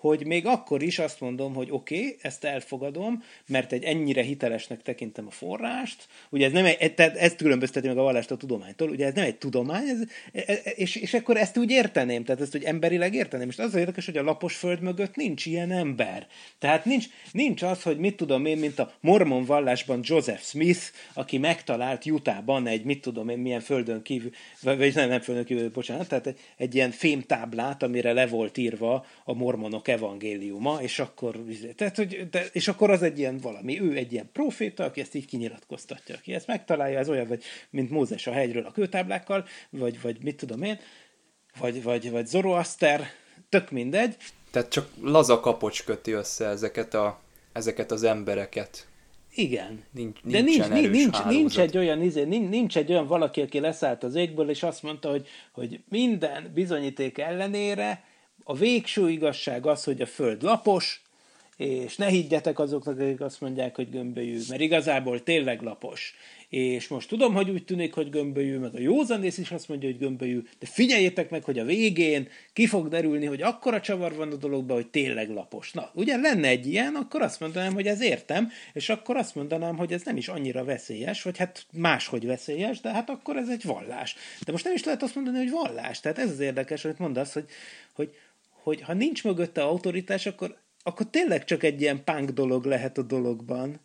[0.00, 4.82] hogy még akkor is azt mondom, hogy oké, okay, ezt elfogadom, mert egy ennyire hitelesnek
[4.82, 8.88] tekintem a forrást, ugye ez nem egy, tehát ez különbözteti meg a vallást a tudománytól,
[8.88, 10.00] ugye ez nem egy tudomány, ez,
[10.32, 13.74] e, e, és, és akkor ezt úgy érteném, tehát ezt úgy emberileg érteném, és az
[13.74, 16.26] érdekes, hogy a lapos föld mögött nincs ilyen ember.
[16.58, 20.82] Tehát nincs, nincs az, hogy mit tudom én, mint a mormon vallásban Joseph Smith,
[21.12, 24.30] aki megtalált Utahban egy, mit tudom én, milyen földön kívül,
[24.62, 29.06] vagy nem, nem földön kívül, bocsánat, tehát egy, egy ilyen fémtáblát, amire le volt írva
[29.24, 31.44] a mormonok evangéliuma, és akkor,
[31.76, 35.14] tehát, hogy, de, és akkor az egy ilyen valami, ő egy ilyen proféta, aki ezt
[35.14, 40.00] így kinyilatkoztatja, aki ezt megtalálja, ez olyan, vagy, mint Mózes a hegyről a kőtáblákkal, vagy,
[40.00, 40.78] vagy mit tudom én,
[41.58, 43.06] vagy, vagy, vagy Zoroaster,
[43.48, 44.16] tök mindegy.
[44.50, 47.20] Tehát csak laza kapocs köti össze ezeket, a,
[47.52, 48.86] ezeket az embereket.
[49.34, 49.84] Igen.
[49.90, 53.60] Nincs, De nincs, nincs, nincs, nincs, egy olyan, izé, nincs, nincs egy olyan valaki, aki
[53.60, 58.04] leszállt az égből, és azt mondta, hogy, hogy minden bizonyíték ellenére
[58.50, 61.02] a végső igazság az, hogy a Föld lapos,
[61.56, 66.14] és ne higgyetek azoknak, akik azt mondják, hogy gömbölyű, mert igazából tényleg lapos.
[66.48, 69.98] És most tudom, hogy úgy tűnik, hogy gömbölyű, meg a józanész is azt mondja, hogy
[69.98, 74.36] gömbölyű, de figyeljétek meg, hogy a végén ki fog derülni, hogy akkora csavar van a
[74.36, 75.72] dologban, hogy tényleg lapos.
[75.72, 79.76] Na, ugye lenne egy ilyen, akkor azt mondanám, hogy ez értem, és akkor azt mondanám,
[79.76, 83.64] hogy ez nem is annyira veszélyes, vagy hát máshogy veszélyes, de hát akkor ez egy
[83.64, 84.16] vallás.
[84.44, 86.00] De most nem is lehet azt mondani, hogy vallás.
[86.00, 87.44] Tehát ez az érdekes, hogy mondasz, hogy,
[87.92, 88.10] hogy,
[88.68, 93.02] hogy ha nincs mögötte autoritás, akkor, akkor tényleg csak egy ilyen punk dolog lehet a
[93.02, 93.80] dologban.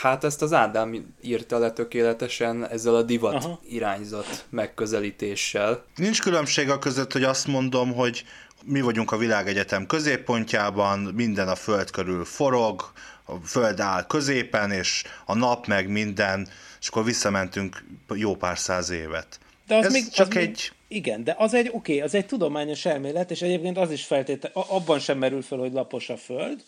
[0.00, 3.60] Hát ezt az Ádám írta le tökéletesen ezzel a divat Aha.
[3.68, 5.84] irányzat megközelítéssel.
[5.96, 8.24] Nincs különbség a között, hogy azt mondom, hogy
[8.64, 12.92] mi vagyunk a világegyetem középpontjában, minden a föld körül forog,
[13.24, 16.48] a föld áll középen, és a nap meg minden,
[16.80, 17.84] és akkor visszamentünk
[18.14, 19.38] jó pár száz évet.
[19.66, 20.46] De az Ez még, csak az egy...
[20.46, 24.04] Még igen, de az egy, oké, okay, az egy tudományos elmélet, és egyébként az is
[24.04, 26.62] feltétel, abban sem merül fel, hogy lapos a Föld,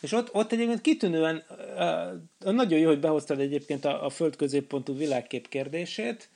[0.00, 1.42] és ott, ott egyébként kitűnően,
[2.38, 6.28] nagyon jó, hogy behoztad egyébként a, a Föld középpontú világkép kérdését,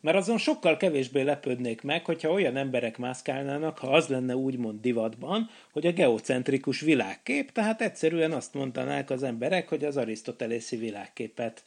[0.00, 5.50] mert azon sokkal kevésbé lepődnék meg, hogyha olyan emberek mászkálnának, ha az lenne úgymond divatban,
[5.72, 11.62] hogy a geocentrikus világkép, tehát egyszerűen azt mondanák az emberek, hogy az arisztotelészi világképet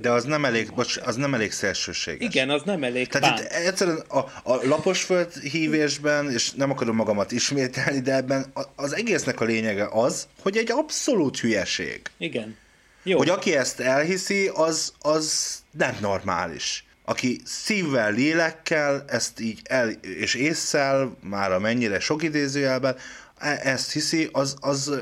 [0.00, 2.28] de az nem elég, bocs, az nem elég szélsőséges.
[2.28, 7.32] Igen, az nem elég Tehát itt egyszerűen a, a laposföld hívésben, és nem akarom magamat
[7.32, 12.00] ismételni, de ebben az egésznek a lényege az, hogy egy abszolút hülyeség.
[12.18, 12.56] Igen.
[13.02, 13.18] Jó.
[13.18, 16.84] Hogy aki ezt elhiszi, az, az nem normális.
[17.04, 22.96] Aki szívvel, lélekkel, ezt így el, és észszel, már amennyire sok idézőjelben,
[23.38, 24.92] e, ezt hiszi, az, az,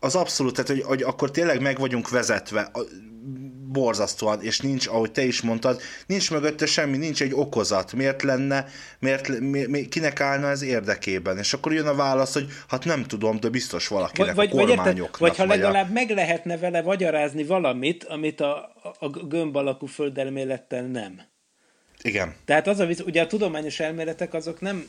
[0.00, 2.70] az abszolút, tehát hogy, hogy akkor tényleg meg vagyunk vezetve
[3.72, 7.92] borzasztóan, és nincs, ahogy te is mondtad, nincs mögötte semmi, nincs egy okozat.
[7.92, 8.66] Miért lenne,
[8.98, 11.38] miért, mi, mi, kinek állna ez érdekében?
[11.38, 15.18] És akkor jön a válasz, hogy hát nem tudom, de biztos valakinek, vagy, a kormányoknak.
[15.18, 15.92] Vagy, vagy ha legalább a...
[15.92, 21.20] meg lehetne vele magyarázni valamit, amit a, a gömb alakú földelmélettel nem.
[22.02, 22.34] Igen.
[22.44, 24.88] Tehát az a, ugye a tudományos elméletek azok nem,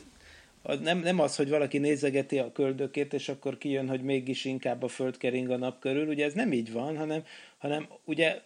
[0.82, 4.88] nem, nem az, hogy valaki nézegeti a köldökét, és akkor kijön, hogy mégis inkább a
[4.88, 6.08] föld kering a nap körül.
[6.08, 7.22] Ugye ez nem így van, hanem,
[7.58, 8.40] hanem ugye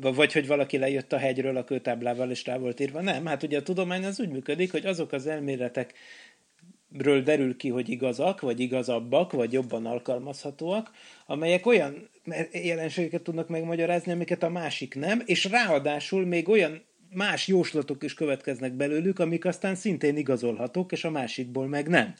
[0.00, 3.00] vagy hogy valaki lejött a hegyről a kőtáblával, és rá volt írva.
[3.00, 5.94] Nem, hát ugye a tudomány az úgy működik, hogy azok az elméletek
[6.98, 10.90] ről derül ki, hogy igazak, vagy igazabbak, vagy jobban alkalmazhatóak,
[11.26, 12.08] amelyek olyan
[12.52, 16.82] jelenségeket tudnak megmagyarázni, amiket a másik nem, és ráadásul még olyan
[17.12, 22.14] más jóslatok is következnek belőlük, amik aztán szintén igazolhatók, és a másikból meg nem.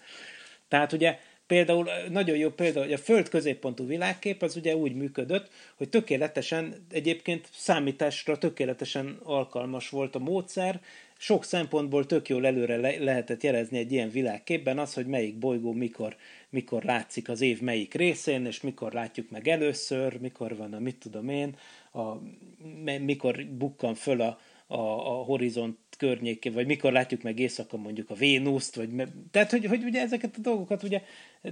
[0.68, 1.18] Tehát ugye
[1.50, 6.86] Például nagyon jó példa, hogy a Föld középpontú világkép az ugye úgy működött, hogy tökéletesen,
[6.90, 10.80] egyébként számításra tökéletesen alkalmas volt a módszer,
[11.18, 15.72] sok szempontból tök jól előre le- lehetett jelezni egy ilyen világképben az, hogy melyik bolygó
[15.72, 16.16] mikor,
[16.50, 20.96] mikor látszik az év melyik részén, és mikor látjuk meg először, mikor van a mit
[20.96, 21.56] tudom én,
[21.92, 22.00] a,
[23.00, 24.38] mikor bukkan föl a,
[24.70, 28.90] a, a horizont környékén, vagy mikor látjuk meg éjszaka mondjuk a Vénuszt, vagy
[29.30, 31.02] tehát, hogy, hogy ugye ezeket a dolgokat ugye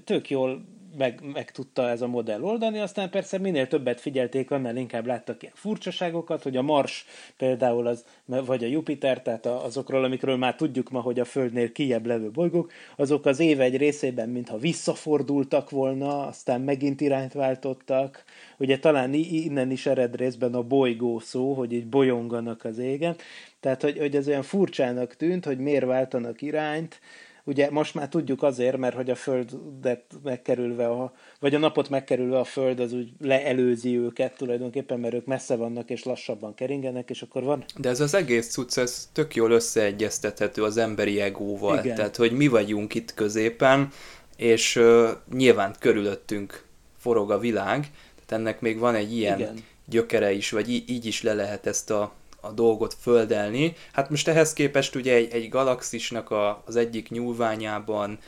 [0.04, 0.64] tök jól
[0.96, 5.42] meg, meg tudta ez a modell oldani, aztán persze minél többet figyelték, annál inkább láttak
[5.42, 10.90] ilyen furcsaságokat, hogy a Mars például az, vagy a Jupiter, tehát azokról, amikről már tudjuk
[10.90, 16.26] ma, hogy a Földnél kijebb levő bolygók, azok az év egy részében mintha visszafordultak volna,
[16.26, 18.24] aztán megint irányt váltottak,
[18.58, 23.16] ugye talán innen is ered részben a bolygó szó, hogy így bolyonganak az égen,
[23.60, 27.00] tehát hogy, hogy ez olyan furcsának tűnt, hogy miért váltanak irányt,
[27.48, 32.38] ugye most már tudjuk azért, mert hogy a Földet megkerülve, a, vagy a napot megkerülve
[32.38, 37.22] a Föld az úgy leelőzi őket tulajdonképpen, mert ők messze vannak és lassabban keringenek, és
[37.22, 37.64] akkor van...
[37.76, 41.96] De ez az egész cucc, ez tök jól összeegyeztethető az emberi egóval, Igen.
[41.96, 43.88] tehát hogy mi vagyunk itt középen,
[44.36, 46.64] és uh, nyilván körülöttünk
[46.98, 47.90] forog a világ,
[48.26, 49.64] tehát ennek még van egy ilyen Igen.
[49.84, 53.74] gyökere is, vagy í- így is le lehet ezt a a dolgot földelni.
[53.92, 58.18] Hát most ehhez képest ugye egy, egy galaxisnak a, az egyik nyúlványában,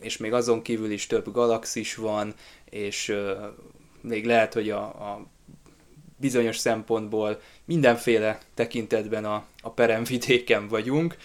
[0.00, 2.34] és még azon kívül is több galaxis van,
[2.70, 3.30] és uh,
[4.00, 5.26] még lehet, hogy a, a
[6.16, 11.16] bizonyos szempontból mindenféle tekintetben a, a peremvidéken vagyunk.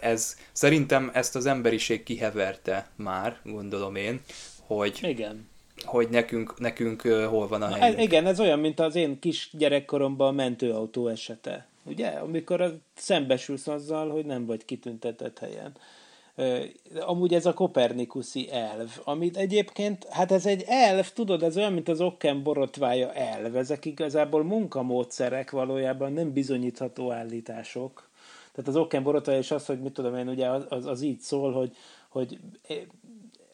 [0.00, 4.20] Ez, szerintem ezt az emberiség kiheverte már, gondolom én,
[4.66, 5.48] hogy, Igen.
[5.86, 8.02] Hogy nekünk, nekünk hol van a helyünk.
[8.02, 11.66] Igen, ez olyan, mint az én kis gyerekkoromban a mentőautó esete.
[11.82, 12.06] Ugye?
[12.06, 15.72] Amikor szembesülsz azzal, hogy nem vagy kitüntetett helyen.
[17.00, 21.88] Amúgy ez a kopernikuszi elv, amit egyébként, hát ez egy elv, tudod, ez olyan, mint
[21.88, 23.56] az okken borotvája elv.
[23.56, 28.08] Ezek igazából munkamódszerek valójában, nem bizonyítható állítások.
[28.52, 31.52] Tehát az okken borotvája is az, hogy mit tudom én, ugye az, az így szól,
[31.52, 31.76] hogy,
[32.08, 32.38] hogy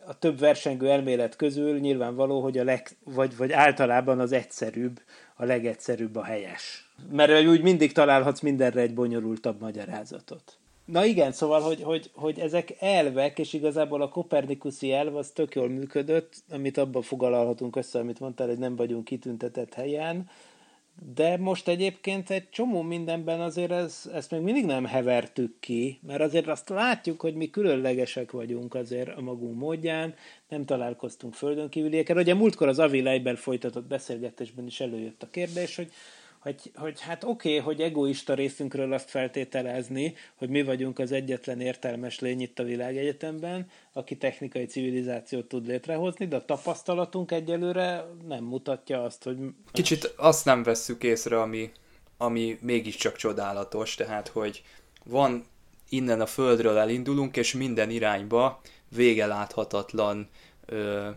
[0.06, 5.00] a több versengő elmélet közül nyilvánvaló, hogy a leg, vagy, vagy általában az egyszerűbb,
[5.36, 6.92] a legegyszerűbb a helyes.
[7.10, 10.56] Mert úgy mindig találhatsz mindenre egy bonyolultabb magyarázatot.
[10.84, 15.54] Na igen, szóval, hogy, hogy, hogy ezek elvek, és igazából a kopernikuszi elv az tök
[15.54, 20.28] jól működött, amit abban foglalhatunk össze, amit mondtál, hogy nem vagyunk kitüntetett helyen,
[21.14, 26.20] de most egyébként egy csomó mindenben azért ez, ezt még mindig nem hevertük ki, mert
[26.20, 30.14] azért azt látjuk, hogy mi különlegesek vagyunk azért a magunk módján,
[30.48, 32.16] nem találkoztunk földön kívüliekkel.
[32.16, 35.90] Ugye múltkor az Avi Leiber folytatott beszélgetésben is előjött a kérdés, hogy
[36.42, 41.60] hogy, hogy hát oké, okay, hogy egoista részünkről azt feltételezni, hogy mi vagyunk az egyetlen
[41.60, 48.44] értelmes lény itt a világegyetemben, aki technikai civilizációt tud létrehozni, de a tapasztalatunk egyelőre nem
[48.44, 49.36] mutatja azt, hogy...
[49.72, 51.70] Kicsit azt nem vesszük észre, ami,
[52.16, 54.62] ami mégiscsak csodálatos, tehát, hogy
[55.04, 55.44] van
[55.88, 60.28] innen a földről elindulunk, és minden irányba vége láthatatlan
[60.66, 61.08] ö,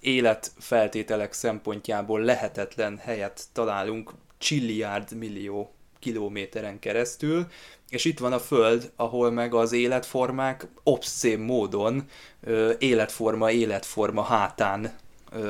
[0.00, 4.12] életfeltételek szempontjából lehetetlen helyet találunk
[4.44, 7.46] csilliárd millió kilométeren keresztül,
[7.88, 12.04] és itt van a Föld, ahol meg az életformák obszén módon
[12.78, 14.92] életforma életforma hátán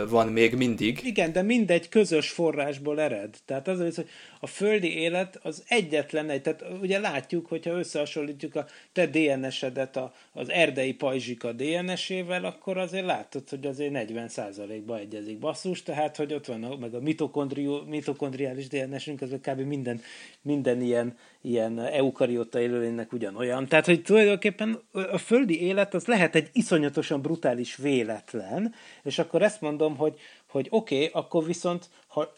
[0.08, 1.00] van még mindig.
[1.04, 3.36] Igen, de mindegy közös forrásból ered.
[3.44, 4.08] Tehát az, hogy
[4.40, 10.14] a földi élet az egyetlen egy, tehát ugye látjuk, hogyha összehasonlítjuk a te DNS-edet a,
[10.32, 16.46] az erdei pajzsika DNS-ével, akkor azért látod, hogy azért 40%-ba egyezik basszus, tehát hogy ott
[16.46, 17.00] van a, meg a
[17.86, 19.60] mitokondriális DNS-ünk, az kb.
[19.60, 20.00] minden,
[20.42, 23.66] minden ilyen, ilyen eukariota élőlénynek ugyanolyan.
[23.66, 29.60] Tehát, hogy tulajdonképpen a földi élet az lehet egy iszonyatosan brutális véletlen, és akkor ezt
[29.60, 30.18] mondom, hogy,
[30.48, 32.32] hogy oké, okay, akkor viszont, ha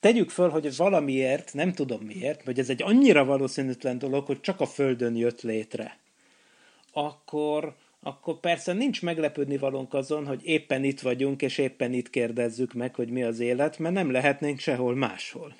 [0.00, 4.60] tegyük föl, hogy valamiért, nem tudom miért, vagy ez egy annyira valószínűtlen dolog, hogy csak
[4.60, 5.98] a Földön jött létre,
[6.92, 12.72] akkor, akkor persze nincs meglepődni valónk azon, hogy éppen itt vagyunk, és éppen itt kérdezzük
[12.72, 15.54] meg, hogy mi az élet, mert nem lehetnénk sehol máshol.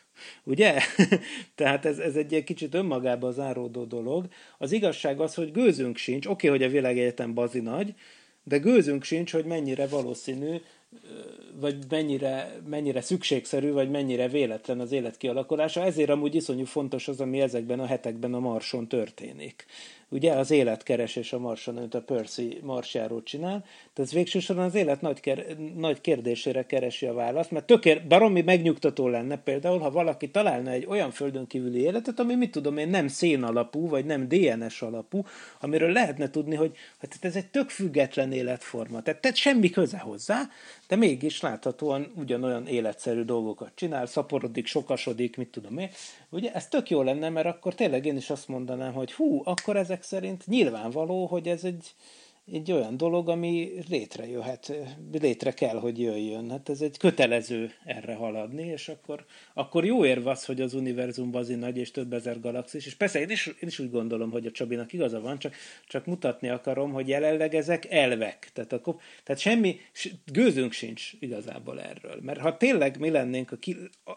[0.45, 0.79] Ugye?
[1.55, 4.29] Tehát ez, ez egy kicsit önmagába záródó dolog.
[4.59, 7.95] Az igazság az, hogy gőzünk sincs, oké, hogy a világegyetem bazi nagy,
[8.43, 10.57] de gőzünk sincs, hogy mennyire valószínű,
[11.61, 15.85] vagy mennyire, mennyire szükségszerű, vagy mennyire véletlen az élet kialakulása.
[15.85, 19.67] Ezért amúgy iszonyú fontos az, ami ezekben a hetekben a Marson történik
[20.11, 25.21] ugye az életkeresés a Marson, amit a Percy marsjárót csinál, tehát végsősorban az élet nagy,
[25.21, 30.71] ker- nagy kérdésére keresi a választ, mert tökér, baromi megnyugtató lenne például, ha valaki találna
[30.71, 34.83] egy olyan földön kívüli életet, ami mit tudom én, nem szén alapú, vagy nem DNS
[34.83, 35.25] alapú,
[35.61, 40.49] amiről lehetne tudni, hogy hát ez egy tök független életforma, tehát, tehát semmi köze hozzá,
[40.91, 45.91] de mégis láthatóan ugyanolyan életszerű dolgokat csinál, szaporodik, sokasodik, mit tudom én.
[46.29, 49.77] Ugye ez tök jó lenne, mert akkor tényleg én is azt mondanám, hogy hú, akkor
[49.77, 51.95] ezek szerint nyilvánvaló, hogy ez egy,
[52.53, 54.73] egy olyan dolog, ami létrejöhet,
[55.13, 56.51] létre kell, hogy jöjjön.
[56.51, 59.25] Hát ez egy kötelező erre haladni, és akkor,
[59.55, 63.21] akkor jó érv az, hogy az univerzum bazi nagy és több ezer galaxis, és persze
[63.21, 65.55] én is, én is úgy gondolom, hogy a Csabinak igaza van, csak,
[65.87, 68.51] csak mutatni akarom, hogy jelenleg ezek elvek.
[68.53, 69.79] Tehát, a, tehát semmi,
[70.33, 72.19] gőzünk sincs igazából erről.
[72.21, 73.59] Mert ha tényleg mi lennénk a,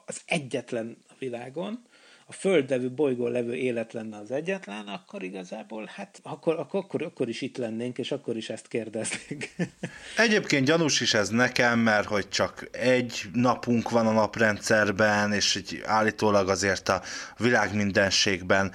[0.06, 1.84] az egyetlen a világon,
[2.26, 7.30] a Föld levő bolygón levő élet lenne az egyetlen, akkor igazából, hát akkor, akkor, akkor,
[7.30, 9.50] is itt lennénk, és akkor is ezt kérdeznénk.
[10.18, 15.82] Egyébként gyanús is ez nekem, mert hogy csak egy napunk van a naprendszerben, és így
[15.86, 17.02] állítólag azért a
[17.38, 18.72] világ mindenségben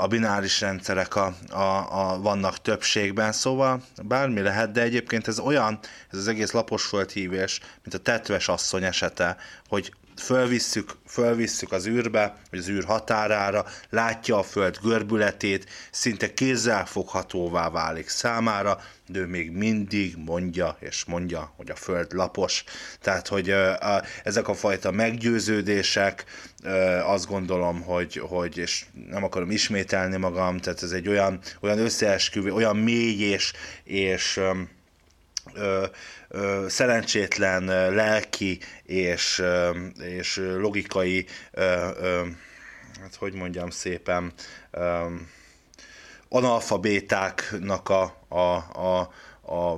[0.00, 5.78] a bináris rendszerek a, a, a, vannak többségben, szóval bármi lehet, de egyébként ez olyan,
[6.10, 9.36] ez az egész laposföld hívés, mint a tetves asszony esete,
[9.68, 17.70] hogy fölvisszük, fölvisszük az űrbe, vagy az űr határára, látja a föld görbületét, szinte kézzelfoghatóvá
[17.70, 22.64] válik számára, de ő még mindig mondja és mondja, hogy a föld lapos.
[23.00, 23.54] Tehát, hogy
[24.22, 26.24] ezek a fajta meggyőződések,
[27.04, 32.52] azt gondolom, hogy, hogy és nem akarom ismételni magam, tehát ez egy olyan, olyan összeesküvő,
[32.52, 33.52] olyan mély és,
[33.84, 34.40] és
[35.54, 35.86] ö,
[36.28, 42.22] ö, szerencsétlen lelki és, ö, és logikai, ö, ö,
[43.00, 44.32] hát hogy mondjam szépen,
[44.70, 45.06] ö,
[46.28, 49.12] analfabétáknak a, a, a,
[49.46, 49.76] a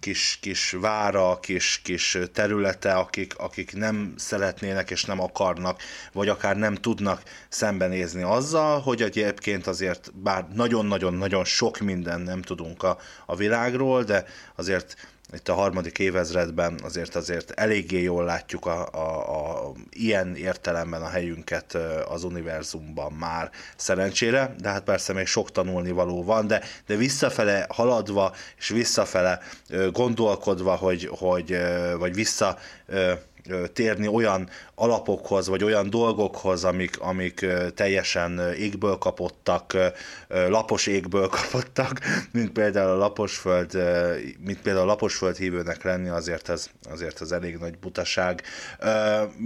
[0.00, 5.82] kis, kis vára, kis, kis területe, akik, akik nem szeretnének és nem akarnak,
[6.12, 12.82] vagy akár nem tudnak szembenézni azzal, hogy egyébként azért, bár nagyon-nagyon-nagyon sok minden nem tudunk
[12.82, 14.24] a, a világról, de
[14.54, 14.96] azért
[15.34, 21.08] itt a harmadik évezredben azért azért eléggé jól látjuk a, a, a ilyen értelemben a
[21.08, 21.78] helyünket
[22.08, 28.34] az univerzumban már szerencsére, de hát persze még sok tanulnivaló van, de, de visszafele haladva
[28.58, 29.40] és visszafele
[29.92, 31.56] gondolkodva, hogy, hogy
[31.98, 32.58] vagy vissza
[33.72, 39.76] térni olyan alapokhoz, vagy olyan dolgokhoz, amik, amik teljesen égből kapottak,
[40.28, 42.00] lapos égből kapottak,
[42.32, 43.72] mint például a laposföld,
[44.38, 48.42] mint például a laposföld hívőnek lenni, azért ez, azért ez elég nagy butaság.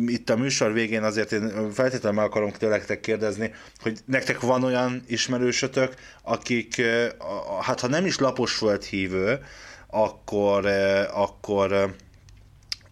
[0.06, 5.02] Itt a műsor végén azért én feltétlenül meg akarom tőletek kérdezni, hogy nektek van olyan
[5.06, 6.82] ismerősötök, akik,
[7.60, 9.40] hát ha nem is laposföld hívő,
[9.86, 10.66] akkor,
[11.12, 11.94] akkor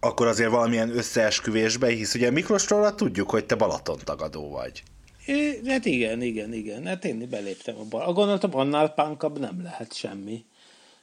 [0.03, 2.15] akkor azért valamilyen összeesküvésbe hisz.
[2.15, 4.83] Ugye Miklósról tudjuk, hogy te Balaton tagadó vagy.
[5.25, 6.85] É, hát igen, igen, igen.
[6.85, 8.13] Hát én beléptem a Balaton.
[8.13, 10.45] Gondoltam, annál pánkabb nem lehet semmi.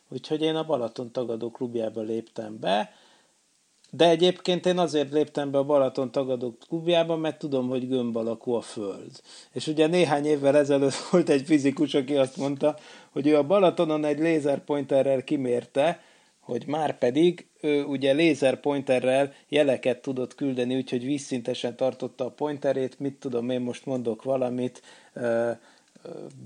[0.08, 2.92] Úgyhogy én a Balaton tagadó klubjába léptem be,
[3.90, 8.52] de egyébként én azért léptem be a Balaton tagadó klubjába, mert tudom, hogy gömb alakú
[8.52, 9.20] a föld.
[9.52, 12.76] És ugye néhány évvel ezelőtt volt egy fizikus, aki azt mondta,
[13.10, 16.00] hogy ő a Balatonon egy lézerpointerrel kimérte,
[16.40, 23.14] hogy már pedig ő ugye lézerpointerrel jeleket tudott küldeni, úgyhogy vízszintesen tartotta a pointerét, mit
[23.14, 24.82] tudom, én most mondok valamit,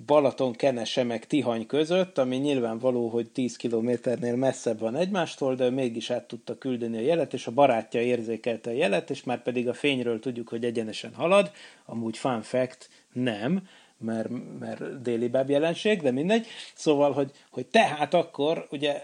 [0.06, 6.10] Balaton, Kenese meg Tihany között, ami nyilvánvaló, hogy 10 kilométernél messzebb van egymástól, de mégis
[6.10, 9.72] át tudta küldeni a jelet, és a barátja érzékelte a jelet, és már pedig a
[9.72, 11.50] fényről tudjuk, hogy egyenesen halad,
[11.86, 13.68] amúgy fun fact, nem,
[13.98, 14.28] mert,
[14.58, 16.46] mert déli báb jelenség, de mindegy.
[16.74, 19.02] Szóval, hogy, hogy tehát akkor ugye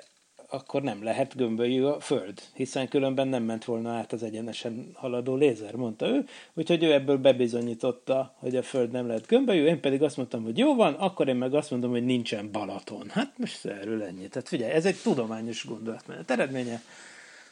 [0.50, 5.34] akkor nem lehet gömbölyű a föld, hiszen különben nem ment volna át az egyenesen haladó
[5.34, 6.24] lézer, mondta ő,
[6.54, 10.58] úgyhogy ő ebből bebizonyította, hogy a föld nem lehet gömbölyű, én pedig azt mondtam, hogy
[10.58, 13.08] jó van, akkor én meg azt mondom, hogy nincsen Balaton.
[13.08, 14.28] Hát most erről ennyi.
[14.28, 16.82] Tehát figyelj, ez egy tudományos gondolatmenet eredménye,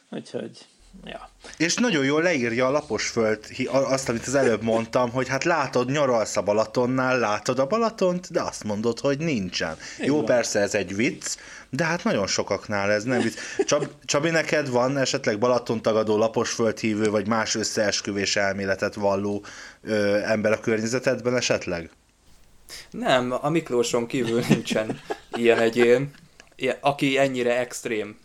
[0.09, 0.67] úgyhogy
[1.05, 1.29] Ja.
[1.57, 6.37] És nagyon jól leírja a laposföld azt, amit az előbb mondtam, hogy hát látod, nyaralsz
[6.37, 9.77] a Balatonnál, látod a Balatont, de azt mondod, hogy nincsen.
[9.99, 10.25] Én Jó, van.
[10.25, 11.37] persze ez egy vicc,
[11.69, 13.37] de hát nagyon sokaknál ez nem vicc.
[13.65, 19.43] Csab, Csabi, neked van esetleg Balaton tagadó, laposföld hívő, vagy más összeesküvés elméletet valló
[19.81, 21.89] ö, ember a környezetedben esetleg?
[22.91, 24.99] Nem, a Miklóson kívül nincsen
[25.31, 26.11] ilyen egyén,
[26.79, 28.17] aki ennyire extrém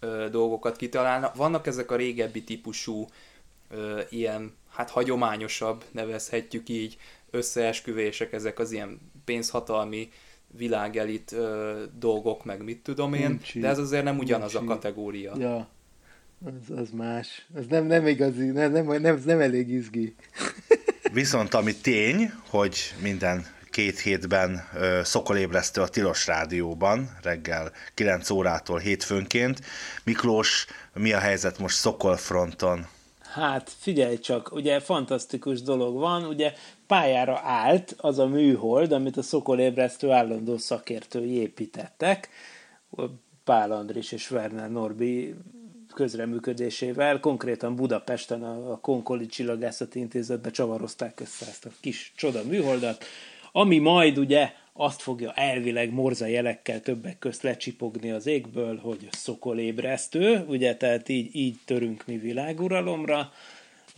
[0.00, 1.32] ö, dolgokat kitalálna.
[1.36, 3.06] Vannak ezek a régebbi típusú
[3.70, 6.96] ö, ilyen, hát hagyományosabb, nevezhetjük így,
[7.30, 10.10] összeesküvések, ezek az ilyen pénzhatalmi
[10.56, 14.72] világelit ö, dolgok, meg mit tudom én, Nincs de ez azért nem ugyanaz Nincs a
[14.72, 15.34] kategória.
[15.38, 15.68] Ja,
[16.44, 17.46] az, az más.
[17.54, 20.14] Ez nem, nem igazi, nem, nem, nem, nem elég izgi.
[21.12, 24.68] Viszont ami tény, hogy minden két hétben
[25.02, 29.60] szokolébresztő a Tilos Rádióban, reggel 9 órától hétfőnként.
[30.04, 32.86] Miklós, mi a helyzet most Szokolfronton?
[33.20, 36.52] Hát figyelj csak, ugye fantasztikus dolog van, ugye
[36.88, 42.28] pályára állt az a műhold, amit a szokolébresztő állandó szakértői építettek,
[43.44, 45.34] Pál Andris és Werner Norbi
[45.94, 53.04] közreműködésével, konkrétan Budapesten a Konkoli Csillagászati Intézetbe csavarozták össze ezt a kis csoda műholdat,
[53.52, 60.44] ami majd ugye azt fogja elvileg morza jelekkel többek közt lecsipogni az égből, hogy szokolébresztő,
[60.48, 63.32] ugye, tehát így, így törünk mi világuralomra,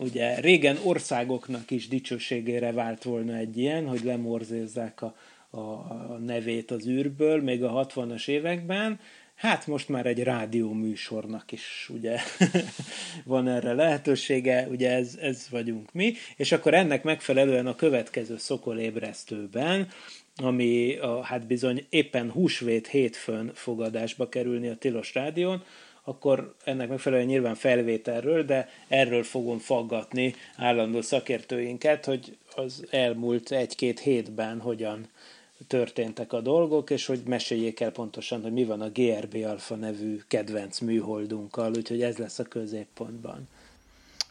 [0.01, 5.15] ugye régen országoknak is dicsőségére vált volna egy ilyen, hogy lemorzézzák a,
[5.49, 8.99] a nevét az űrből, még a 60-as években,
[9.41, 12.17] Hát most már egy rádió műsornak is ugye
[13.25, 19.87] van erre lehetősége, ugye ez, ez vagyunk mi, és akkor ennek megfelelően a következő szokolébresztőben,
[20.35, 25.63] ami a, hát bizony éppen húsvét hétfőn fogadásba kerülni a Tilos Rádión,
[26.03, 33.99] akkor ennek megfelelően nyilván felvételről, de erről fogom faggatni állandó szakértőinket, hogy az elmúlt egy-két
[33.99, 35.09] hétben hogyan
[35.67, 40.21] történtek a dolgok, és hogy meséljék el pontosan, hogy mi van a GRB Alpha nevű
[40.27, 43.47] kedvenc műholdunkkal, úgyhogy ez lesz a középpontban.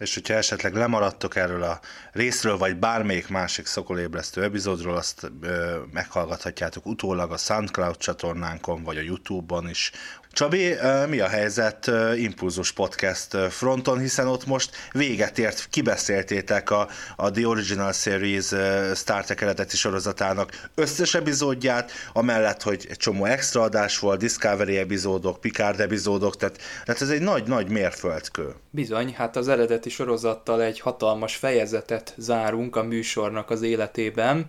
[0.00, 1.80] És hogyha esetleg lemaradtok erről a
[2.12, 9.00] részről, vagy bármelyik másik szokolébresztő epizódról, azt ö, meghallgathatjátok utólag a SoundCloud csatornánkon, vagy a
[9.00, 9.92] YouTube-on is,
[10.32, 10.74] Csabi,
[11.08, 17.46] mi a helyzet Impulzus Podcast fronton, hiszen ott most véget ért, kibeszéltétek a, a The
[17.46, 18.46] Original Series
[18.94, 25.40] Star Trek eredeti sorozatának összes epizódját, amellett, hogy egy csomó extra adás volt, Discovery epizódok,
[25.40, 28.54] Picard epizódok, tehát, tehát ez egy nagy-nagy mérföldkő.
[28.70, 34.46] Bizony, hát az eredeti sorozattal egy hatalmas fejezetet zárunk a műsornak az életében,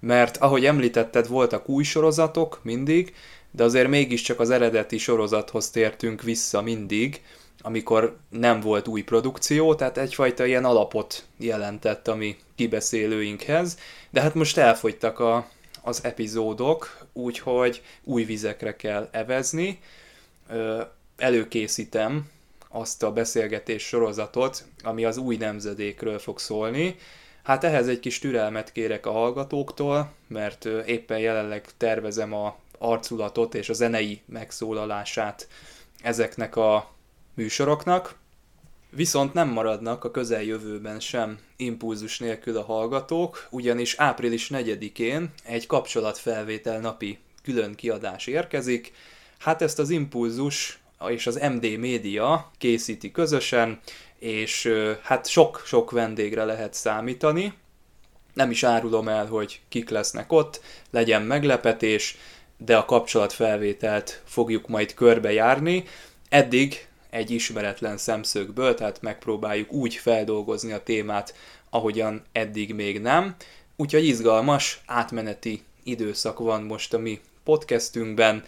[0.00, 3.14] mert ahogy említetted, voltak új sorozatok mindig,
[3.56, 7.22] de azért mégiscsak az eredeti sorozathoz tértünk vissza mindig,
[7.60, 13.78] amikor nem volt új produkció, tehát egyfajta ilyen alapot jelentett a mi kibeszélőinkhez,
[14.10, 15.48] de hát most elfogytak a,
[15.82, 19.80] az epizódok, úgyhogy új vizekre kell evezni.
[21.16, 22.30] Előkészítem
[22.68, 26.96] azt a beszélgetés sorozatot, ami az új nemzedékről fog szólni.
[27.42, 33.68] Hát ehhez egy kis türelmet kérek a hallgatóktól, mert éppen jelenleg tervezem a arculatot és
[33.68, 35.48] a zenei megszólalását
[36.02, 36.90] ezeknek a
[37.34, 38.16] műsoroknak,
[38.90, 46.80] viszont nem maradnak a közeljövőben sem impulzus nélkül a hallgatók, ugyanis április 4-én egy kapcsolatfelvétel
[46.80, 48.92] napi külön kiadás érkezik.
[49.38, 53.80] Hát ezt az impulzus és az MD Média készíti közösen,
[54.18, 54.72] és
[55.02, 57.52] hát sok-sok vendégre lehet számítani.
[58.32, 60.60] Nem is árulom el, hogy kik lesznek ott,
[60.90, 62.16] legyen meglepetés,
[62.56, 65.84] de a kapcsolatfelvételt fogjuk majd körbejárni.
[66.28, 71.34] Eddig egy ismeretlen szemszögből, tehát megpróbáljuk úgy feldolgozni a témát,
[71.70, 73.34] ahogyan eddig még nem.
[73.76, 78.44] Úgyhogy izgalmas, átmeneti időszak van most a mi podcastünkben.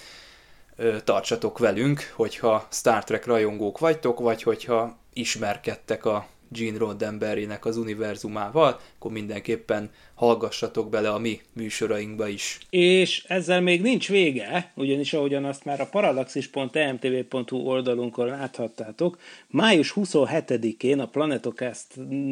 [1.05, 8.81] Tartsatok velünk, hogyha Star Trek rajongók vagytok, vagy hogyha ismerkedtek a Gene Roddenberrynek az univerzumával,
[8.97, 12.59] akkor mindenképpen hallgassatok bele a mi műsorainkba is.
[12.71, 20.99] És ezzel még nincs vége, ugyanis ahogyan azt már a parallaxis.emtv.hu oldalunkon láthattátok, május 27-én
[20.99, 21.87] a Planetocast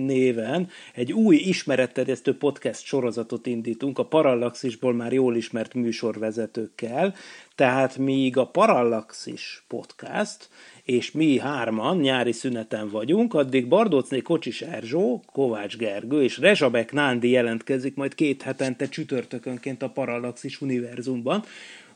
[0.07, 7.15] néven egy új ismeretterjesztő podcast sorozatot indítunk a Parallaxisból már jól ismert műsorvezetőkkel,
[7.55, 10.49] tehát míg a Parallaxis podcast
[10.85, 17.31] és mi hárman nyári szüneten vagyunk, addig Bardócné Kocsis Erzsó, Kovács Gergő és Rezsabek Nándi
[17.31, 21.43] jelentkezik majd két hetente csütörtökönként a Parallaxis univerzumban.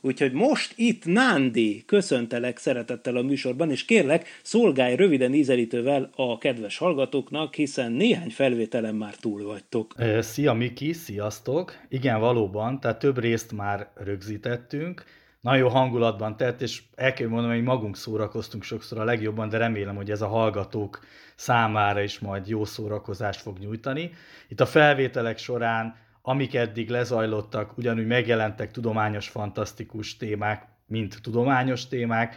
[0.00, 6.78] Úgyhogy most itt Nándi, köszöntelek szeretettel a műsorban, és kérlek, szolgálj röviden ízelítővel a kedves
[6.78, 9.94] hallgatóknak, hiszen néhány felvételen már túl vagytok.
[10.20, 11.76] Szia Miki, sziasztok!
[11.88, 15.04] Igen, valóban, tehát több részt már rögzítettünk,
[15.48, 19.58] nagyon jó hangulatban tett, és el kell mondanom, hogy magunk szórakoztunk sokszor a legjobban, de
[19.58, 21.00] remélem, hogy ez a hallgatók
[21.34, 24.10] számára is majd jó szórakozást fog nyújtani.
[24.48, 32.36] Itt a felvételek során, amik eddig lezajlottak, ugyanúgy megjelentek tudományos, fantasztikus témák, mint tudományos témák.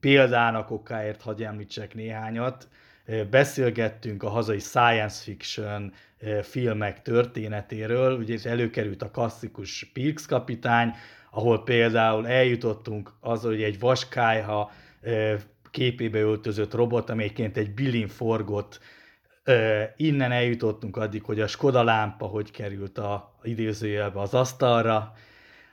[0.00, 2.68] Példának okáért hagyj említsek néhányat.
[3.30, 5.92] Beszélgettünk a hazai science fiction
[6.42, 10.94] filmek történetéről, ugye előkerült a klasszikus Pirks kapitány,
[11.30, 14.70] ahol például eljutottunk az, hogy egy vaskályha
[15.70, 18.80] képébe öltözött robot, amelyiként egy bilin forgott,
[19.96, 25.12] innen eljutottunk addig, hogy a Skoda lámpa hogy került a idézőjelbe az asztalra,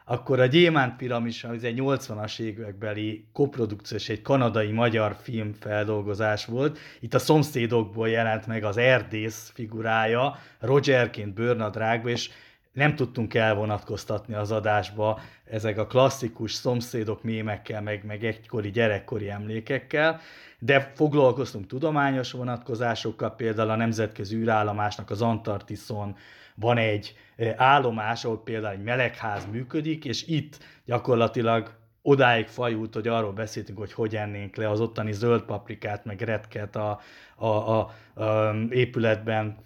[0.10, 6.80] akkor a Gyémánt Piramis, ez egy 80-as évekbeli koprodukció és egy kanadai-magyar film feldolgozás volt.
[7.00, 12.30] Itt a szomszédokból jelent meg az erdész figurája, Rogerként bőrnadrágba, és
[12.78, 20.20] nem tudtunk elvonatkoztatni az adásba ezek a klasszikus szomszédok mémekkel, meg, meg egykori gyerekkori emlékekkel,
[20.60, 26.16] de foglalkoztunk tudományos vonatkozásokkal, például a nemzetközi űrállomásnak az Antarktiszon
[26.56, 27.16] van egy
[27.56, 31.77] állomás, ahol például egy melegház működik, és itt gyakorlatilag
[32.08, 36.76] odáig fajult, hogy arról beszéltünk, hogy hogy ennénk le az ottani zöld paprikát, meg retket
[36.76, 37.00] a,
[37.36, 37.80] a, a,
[38.24, 39.58] a épületben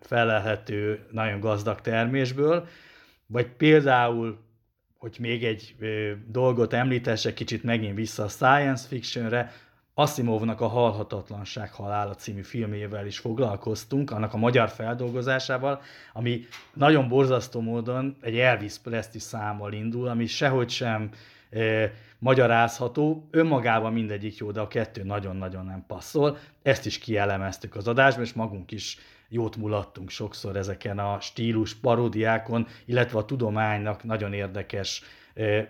[0.00, 2.66] felelhető nagyon gazdag termésből,
[3.26, 4.38] vagy például,
[4.98, 5.76] hogy még egy
[6.26, 9.52] dolgot említessek, kicsit megint vissza a science fictionre,
[9.94, 15.80] Asimovnak a Halhatatlanság halála című filmével is foglalkoztunk, annak a magyar feldolgozásával,
[16.12, 21.10] ami nagyon borzasztó módon egy Elvis Presley számmal indul, ami sehogy sem
[21.54, 26.38] e, magyarázható, önmagában mindegyik jó, de a kettő nagyon-nagyon nem passzol.
[26.62, 28.98] Ezt is kielemeztük az adásban, és magunk is
[29.28, 35.02] jót mulattunk sokszor ezeken a stílus paródiákon, illetve a tudománynak nagyon érdekes,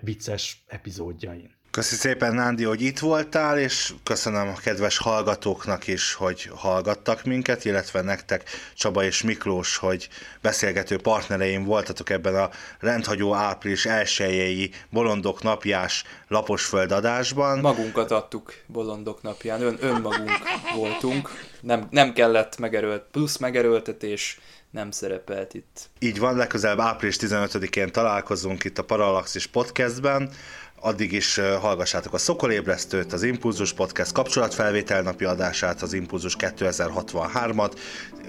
[0.01, 1.51] vicces epizódjain.
[1.75, 7.65] Köszi szépen, Nándi, hogy itt voltál, és köszönöm a kedves hallgatóknak is, hogy hallgattak minket,
[7.65, 10.09] illetve nektek, Csaba és Miklós, hogy
[10.43, 12.51] beszélgető partnereim voltatok ebben a
[12.81, 17.59] rendhagyó április elsőjei Bolondok napjás laposföld adásban.
[17.59, 20.31] Magunkat adtuk Bolondok napján, Ön, önmagunk
[20.75, 24.39] voltunk, nem, nem kellett megerőlt, plusz megerőltetés,
[24.75, 25.91] nem szerepelt itt.
[25.99, 30.31] Így van, legközelebb április 15-én találkozunk itt a Parallaxis podcastben,
[30.85, 37.73] addig is hallgassátok a Szokolébresztőt, az Impulzus Podcast kapcsolatfelvétel napi adását, az Impulzus 2063-at,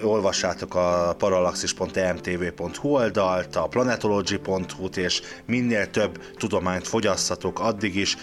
[0.02, 8.16] olvassátok a parallaxis.emtv.hu oldalt, a planetology.hu-t, és minél több tudományt fogyasszatok addig is,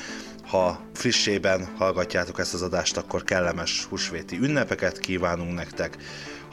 [0.47, 5.97] ha frissében hallgatjátok ezt az adást, akkor kellemes húsvéti ünnepeket kívánunk nektek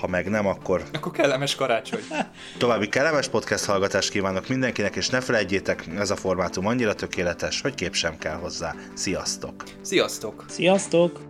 [0.01, 0.83] ha meg nem, akkor...
[0.93, 2.01] Akkor kellemes karácsony.
[2.59, 7.75] További kellemes podcast hallgatást kívánok mindenkinek, és ne felejtjétek, ez a formátum annyira tökéletes, hogy
[7.75, 8.75] kép sem kell hozzá.
[8.95, 9.65] Sziasztok!
[9.83, 10.45] Sziasztok!
[10.49, 11.30] Sziasztok!